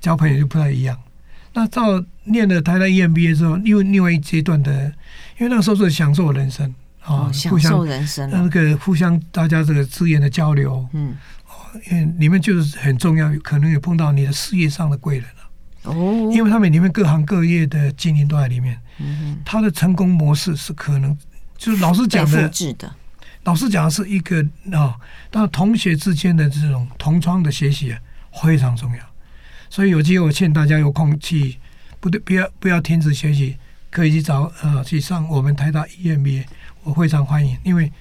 [0.00, 0.98] 交朋友就不太一样。
[1.52, 4.86] 那到念了台大 EMBA 之后，因为另外一阶段的，
[5.38, 8.30] 因为那个时候是享受人生啊，享受人生。
[8.30, 11.14] 那个互相大家这个资源的交流，嗯，
[11.46, 15.92] 哦因为里面就是很重要，可能有碰到你的事业上的贵人了。
[15.92, 21.16] 哦，因为他们里面各行各业的精英都在里面，嗯，他的成功模式是可能
[21.58, 22.94] 就是老师讲的，的
[23.44, 24.40] 老师讲的是一个
[24.72, 24.96] 啊，
[25.30, 27.98] 但同学之间的这种同窗的学习啊，
[28.42, 29.02] 非常重要。
[29.68, 31.58] 所以有机会我劝大家有空去，
[31.98, 33.56] 不对，不要不要停止学习，
[33.90, 36.44] 可以去找呃去上我们台大 EMBA，
[36.84, 37.92] 我非常欢迎，因为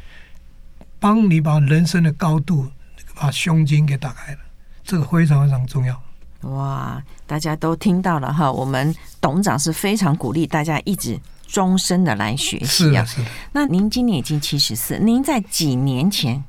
[1.00, 2.70] 帮你把人生的高度
[3.16, 4.40] 把胸襟给打开了，
[4.84, 6.00] 这个非常非常重要。
[6.42, 11.20] 哇，大家都听到了哈，我们董事长是非常鼓励大家一直
[11.52, 13.04] 终身的来学习啊。
[13.04, 13.28] 是，是。
[13.52, 16.44] 那您今年已经七十四，您在几年前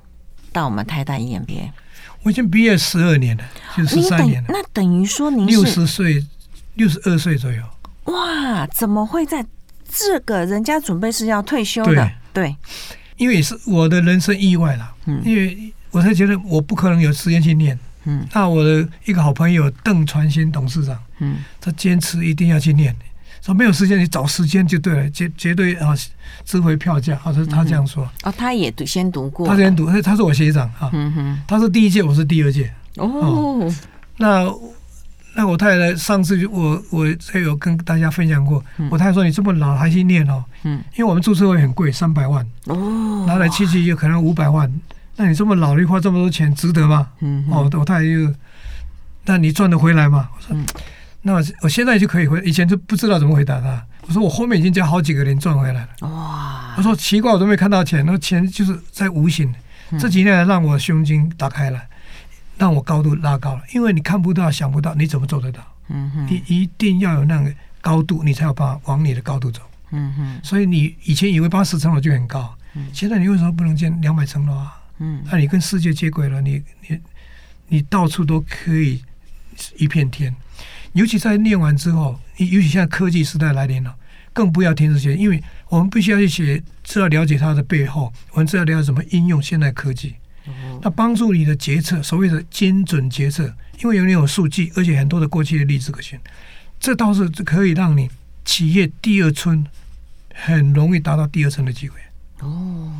[0.53, 1.70] 到我们台大 EMBA？
[2.22, 3.44] 我已经毕业十二年了，
[3.76, 4.48] 就十三年了。
[4.50, 6.24] 那等于说您六十岁，
[6.74, 7.62] 六十二岁左右。
[8.05, 9.44] 哇，怎么会在
[9.88, 12.11] 这个人家准备是要退休的？
[12.32, 12.57] 对，对
[13.16, 14.94] 因为是我的人生意外了。
[15.07, 17.78] 嗯，因为我才觉得我不可能有时间去念。
[18.05, 22.94] 嗯，那我的一个好朋友邓传新董事长，嗯，他坚持一定要去念，
[23.43, 25.93] 说没有时间你找时间就对了，绝绝对啊
[26.45, 28.09] 值回票价，好像他这样说。
[28.22, 32.72] 哦，他也读先读过，他先读，他他是我学长啊，嗯哼，他是第一届，我是第二届。
[32.97, 33.68] 哦，
[34.16, 34.49] 那
[35.34, 42.47] 那我太太上次我我也有跟大家分享过，我太太说你这么老还去念哦，嗯，因为我们注册会很贵，三百万。
[42.66, 44.72] 哦，拿来七七就可能五百万。
[45.16, 47.09] 那你这么老，你花这么多钱，值得吗？
[47.20, 48.32] 嗯，哦，我太太就，
[49.24, 50.28] 那你赚得回来吗？
[50.36, 50.64] 我说，嗯、
[51.22, 53.86] 那我现在就可以回，以前就不知道怎么回答他。
[54.02, 55.88] 我说我后面已经叫好几个人赚回来了。
[56.00, 56.74] 哇！
[56.76, 59.54] 我说奇怪，我都没看到钱，那钱就是在无形。
[59.90, 61.80] 嗯、这几年来让我胸襟打开了，
[62.58, 63.62] 让我高度拉高了。
[63.72, 65.62] 因为你看不到、想不到，你怎么做得到？
[65.88, 69.62] 嗯哼，你一定要有那个高度，你才有办法往你的高度走。
[69.92, 74.76] 嗯哼，所以你以前以为八十层楼就很高，嗯、现在你为什么不能建两百层楼啊？
[74.98, 76.98] 嗯，那你跟世界接轨了，你你
[77.68, 79.04] 你到处都可以
[79.76, 80.34] 一片天。
[80.93, 83.95] 尤其在念完之后，尤其现在科技时代来临了，
[84.32, 90.14] 更不要停止学，因为我们必须要去写，知道了解它的背后，我们知道了解怎么应用现代科技。
[90.82, 96.18] 那帮助你的决策，所谓的精准决策，因为有你有数据，而且很多的过去的例子可循，
[96.80, 98.11] 这倒是可以让你
[98.45, 99.64] 企业第二春
[100.34, 102.01] 很容易达到第二春的机会。
[102.40, 102.93] 哦。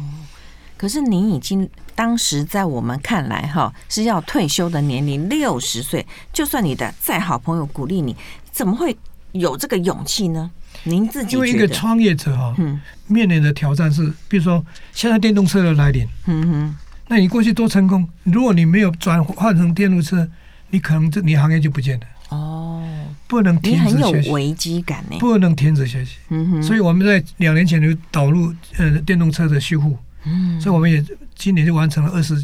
[0.83, 8.17] 可是您已经当时在我们看来哈是要退休的年龄六十岁，就算你的再好朋友鼓励你，
[8.51, 8.97] 怎么会
[9.31, 10.51] 有这个勇气呢？
[10.83, 16.77] 您自己因为一个创业者哈、哦，嗯，面临的挑战是，比如说现在电动车的来临，嗯哼，
[17.07, 20.29] 那你过去多成功，如果你没有转换成电动车，
[20.71, 22.07] 你可能这你行业就不见了。
[22.31, 22.83] 哦，
[23.29, 26.17] 不能停止学习，你很有危机感呢，不能停止学习。
[26.31, 31.05] 嗯哼，所以我们在两年前就导入呃电动车的修护，嗯，所以我们也
[31.35, 32.35] 今年就完成了二十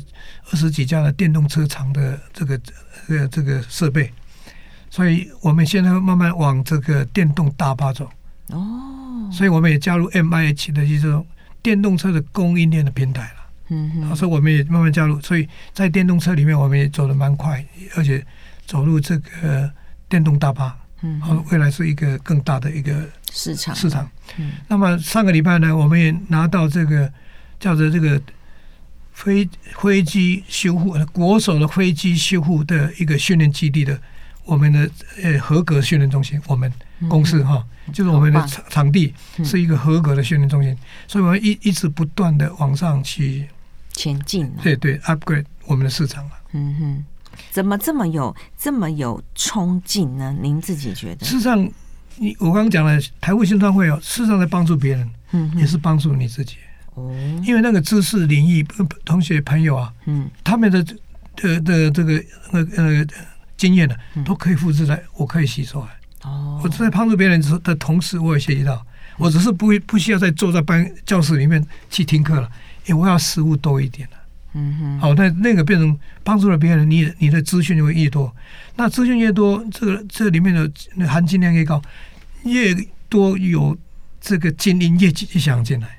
[0.51, 2.61] 二十几家的电动车厂的这个
[3.09, 4.11] 呃这个设备，
[4.91, 8.09] 所以我们现在慢慢往这个电动大巴走。
[8.49, 11.27] 哦，所以我们也加入 MIH 的这种
[11.63, 13.51] 电动车的供应链的平台了。
[13.69, 17.65] 嗯哼，所以我们也慢慢加入，所以在电动车里面我们也走得蛮快，
[17.97, 18.25] 而且
[18.67, 19.71] 走入这个。
[20.11, 21.21] 电动大巴，嗯，
[21.53, 24.11] 未来是一个更大的一个市场市场。
[24.39, 27.13] 嗯，那么上个礼拜呢，我们也拿到这个
[27.59, 28.21] 叫做这个
[29.13, 29.49] 飞
[29.79, 34.01] 飞机修护国手的飞机修护的一个训练基地的
[34.45, 34.91] 我们的
[35.23, 36.73] 呃合格训练中心，我们
[37.09, 39.13] 公司哈，就是我们的场场地
[39.45, 43.49] 是一个合格的训练中心，所以我们一一直不断的往上去
[43.93, 46.29] 前进，对对，upgrade 我们的市场。
[46.53, 47.05] 嗯哼。
[47.53, 50.35] 怎么这么有这么有冲劲呢？
[50.41, 51.25] 您自己觉得？
[51.25, 51.71] 事实上，
[52.17, 56.57] 你我刚刚讲了台湾新创会哦，事实上在帮助别人，嗯，也是帮助你自己
[56.99, 57.43] 哦。
[57.45, 58.67] 因为那个知识领域
[59.05, 60.83] 同学朋友啊，嗯，他们的
[61.37, 62.23] 的的这个
[62.53, 63.07] 呃呃
[63.57, 63.95] 经验呢，
[64.25, 65.89] 都可以复制来，我可以吸收来。
[66.25, 68.85] 哦，我在帮助别人的同时，我也学习到，
[69.17, 72.51] 我只是不不需要再坐在班教室里面去听课了，
[72.87, 74.17] 因为我要实物多一点了。
[74.55, 78.35] 嗯哼，好，那那个变成帮助了别人，你你的资讯就会越多。
[78.77, 81.81] 那资讯越多，这个这里面的含金量越高，
[82.45, 82.75] 越
[83.09, 83.77] 多有
[84.21, 85.98] 这个精英越越想进来。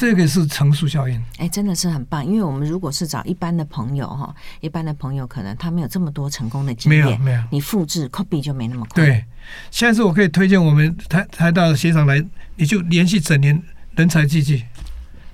[0.00, 1.22] 哦，这个是乘数效应。
[1.36, 2.24] 哎，真的是很棒。
[2.24, 9.04] 因为我们如果是找一般的朋友哈，一般的朋友可能他没有这么多成功的经验，没有没有，你复制 copy 就没那么快。
[9.04, 9.24] 对，
[9.70, 12.24] 现在是我可以推荐我们台台大的学长来，
[12.56, 13.62] 你就连续整年
[13.94, 14.64] 人才济济，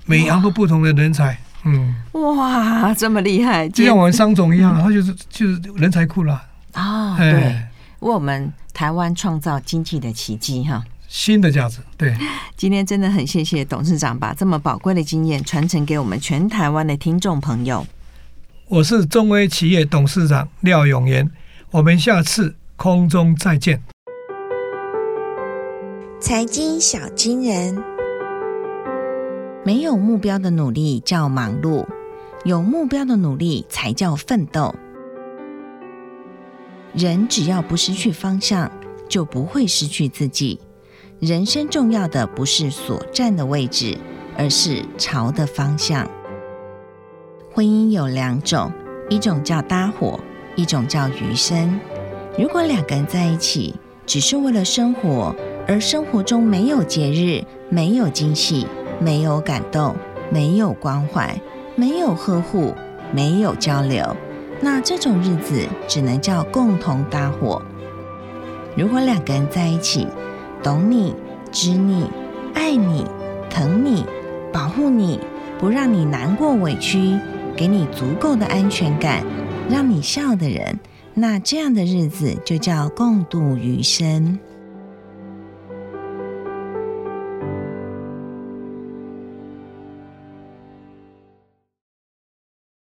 [0.05, 1.37] 每一行都不同的人才。
[1.63, 6.41] 嗯，哇，这么厉害，就像我们商总一样，他就是就是人才库了
[6.73, 7.17] 啊。
[7.17, 7.61] 对，
[7.99, 11.79] 为我们台湾创造经济的奇迹哈，新的价值。
[11.97, 12.15] 对，
[12.55, 17.85] 今天真的很谢谢董事长把这么宝贵的经验传承给我们全台湾的听众朋友。
[18.67, 21.31] 我是中威企业董事长廖永言，
[21.71, 23.81] 我们下次空中再见。
[26.19, 27.81] 财经小金人。
[29.63, 31.85] 没有目标的努力叫忙碌，
[32.45, 34.73] 有目标的努力才叫奋斗。
[36.93, 38.71] 人只要不失去方向，
[39.09, 40.59] 就不会失去自己。
[41.19, 43.97] 人生重要的不是所站的位置，
[44.37, 46.07] 而是朝的方向。
[47.51, 48.71] 婚姻有两种，
[49.09, 50.19] 一种叫搭伙，
[50.55, 51.79] 一种叫余生。
[52.37, 53.73] 如果两个人在一起，
[54.05, 55.35] 只是为了生活，
[55.67, 58.67] 而生活中没有节日，没有惊喜。
[58.99, 59.95] 没有感动，
[60.31, 61.39] 没有关怀，
[61.75, 62.73] 没有呵护，
[63.11, 64.03] 没有交流，
[64.59, 67.61] 那这种日子只能叫共同搭伙。
[68.75, 70.07] 如果两个人在一起，
[70.63, 71.13] 懂你、
[71.51, 72.05] 知你、
[72.53, 73.05] 爱你、
[73.49, 74.03] 疼你、
[74.51, 75.19] 保护你，
[75.59, 77.17] 不让你难过委屈，
[77.55, 79.23] 给你足够的安全感，
[79.69, 80.79] 让你笑的人，
[81.13, 84.39] 那这样的日子就叫共度余生。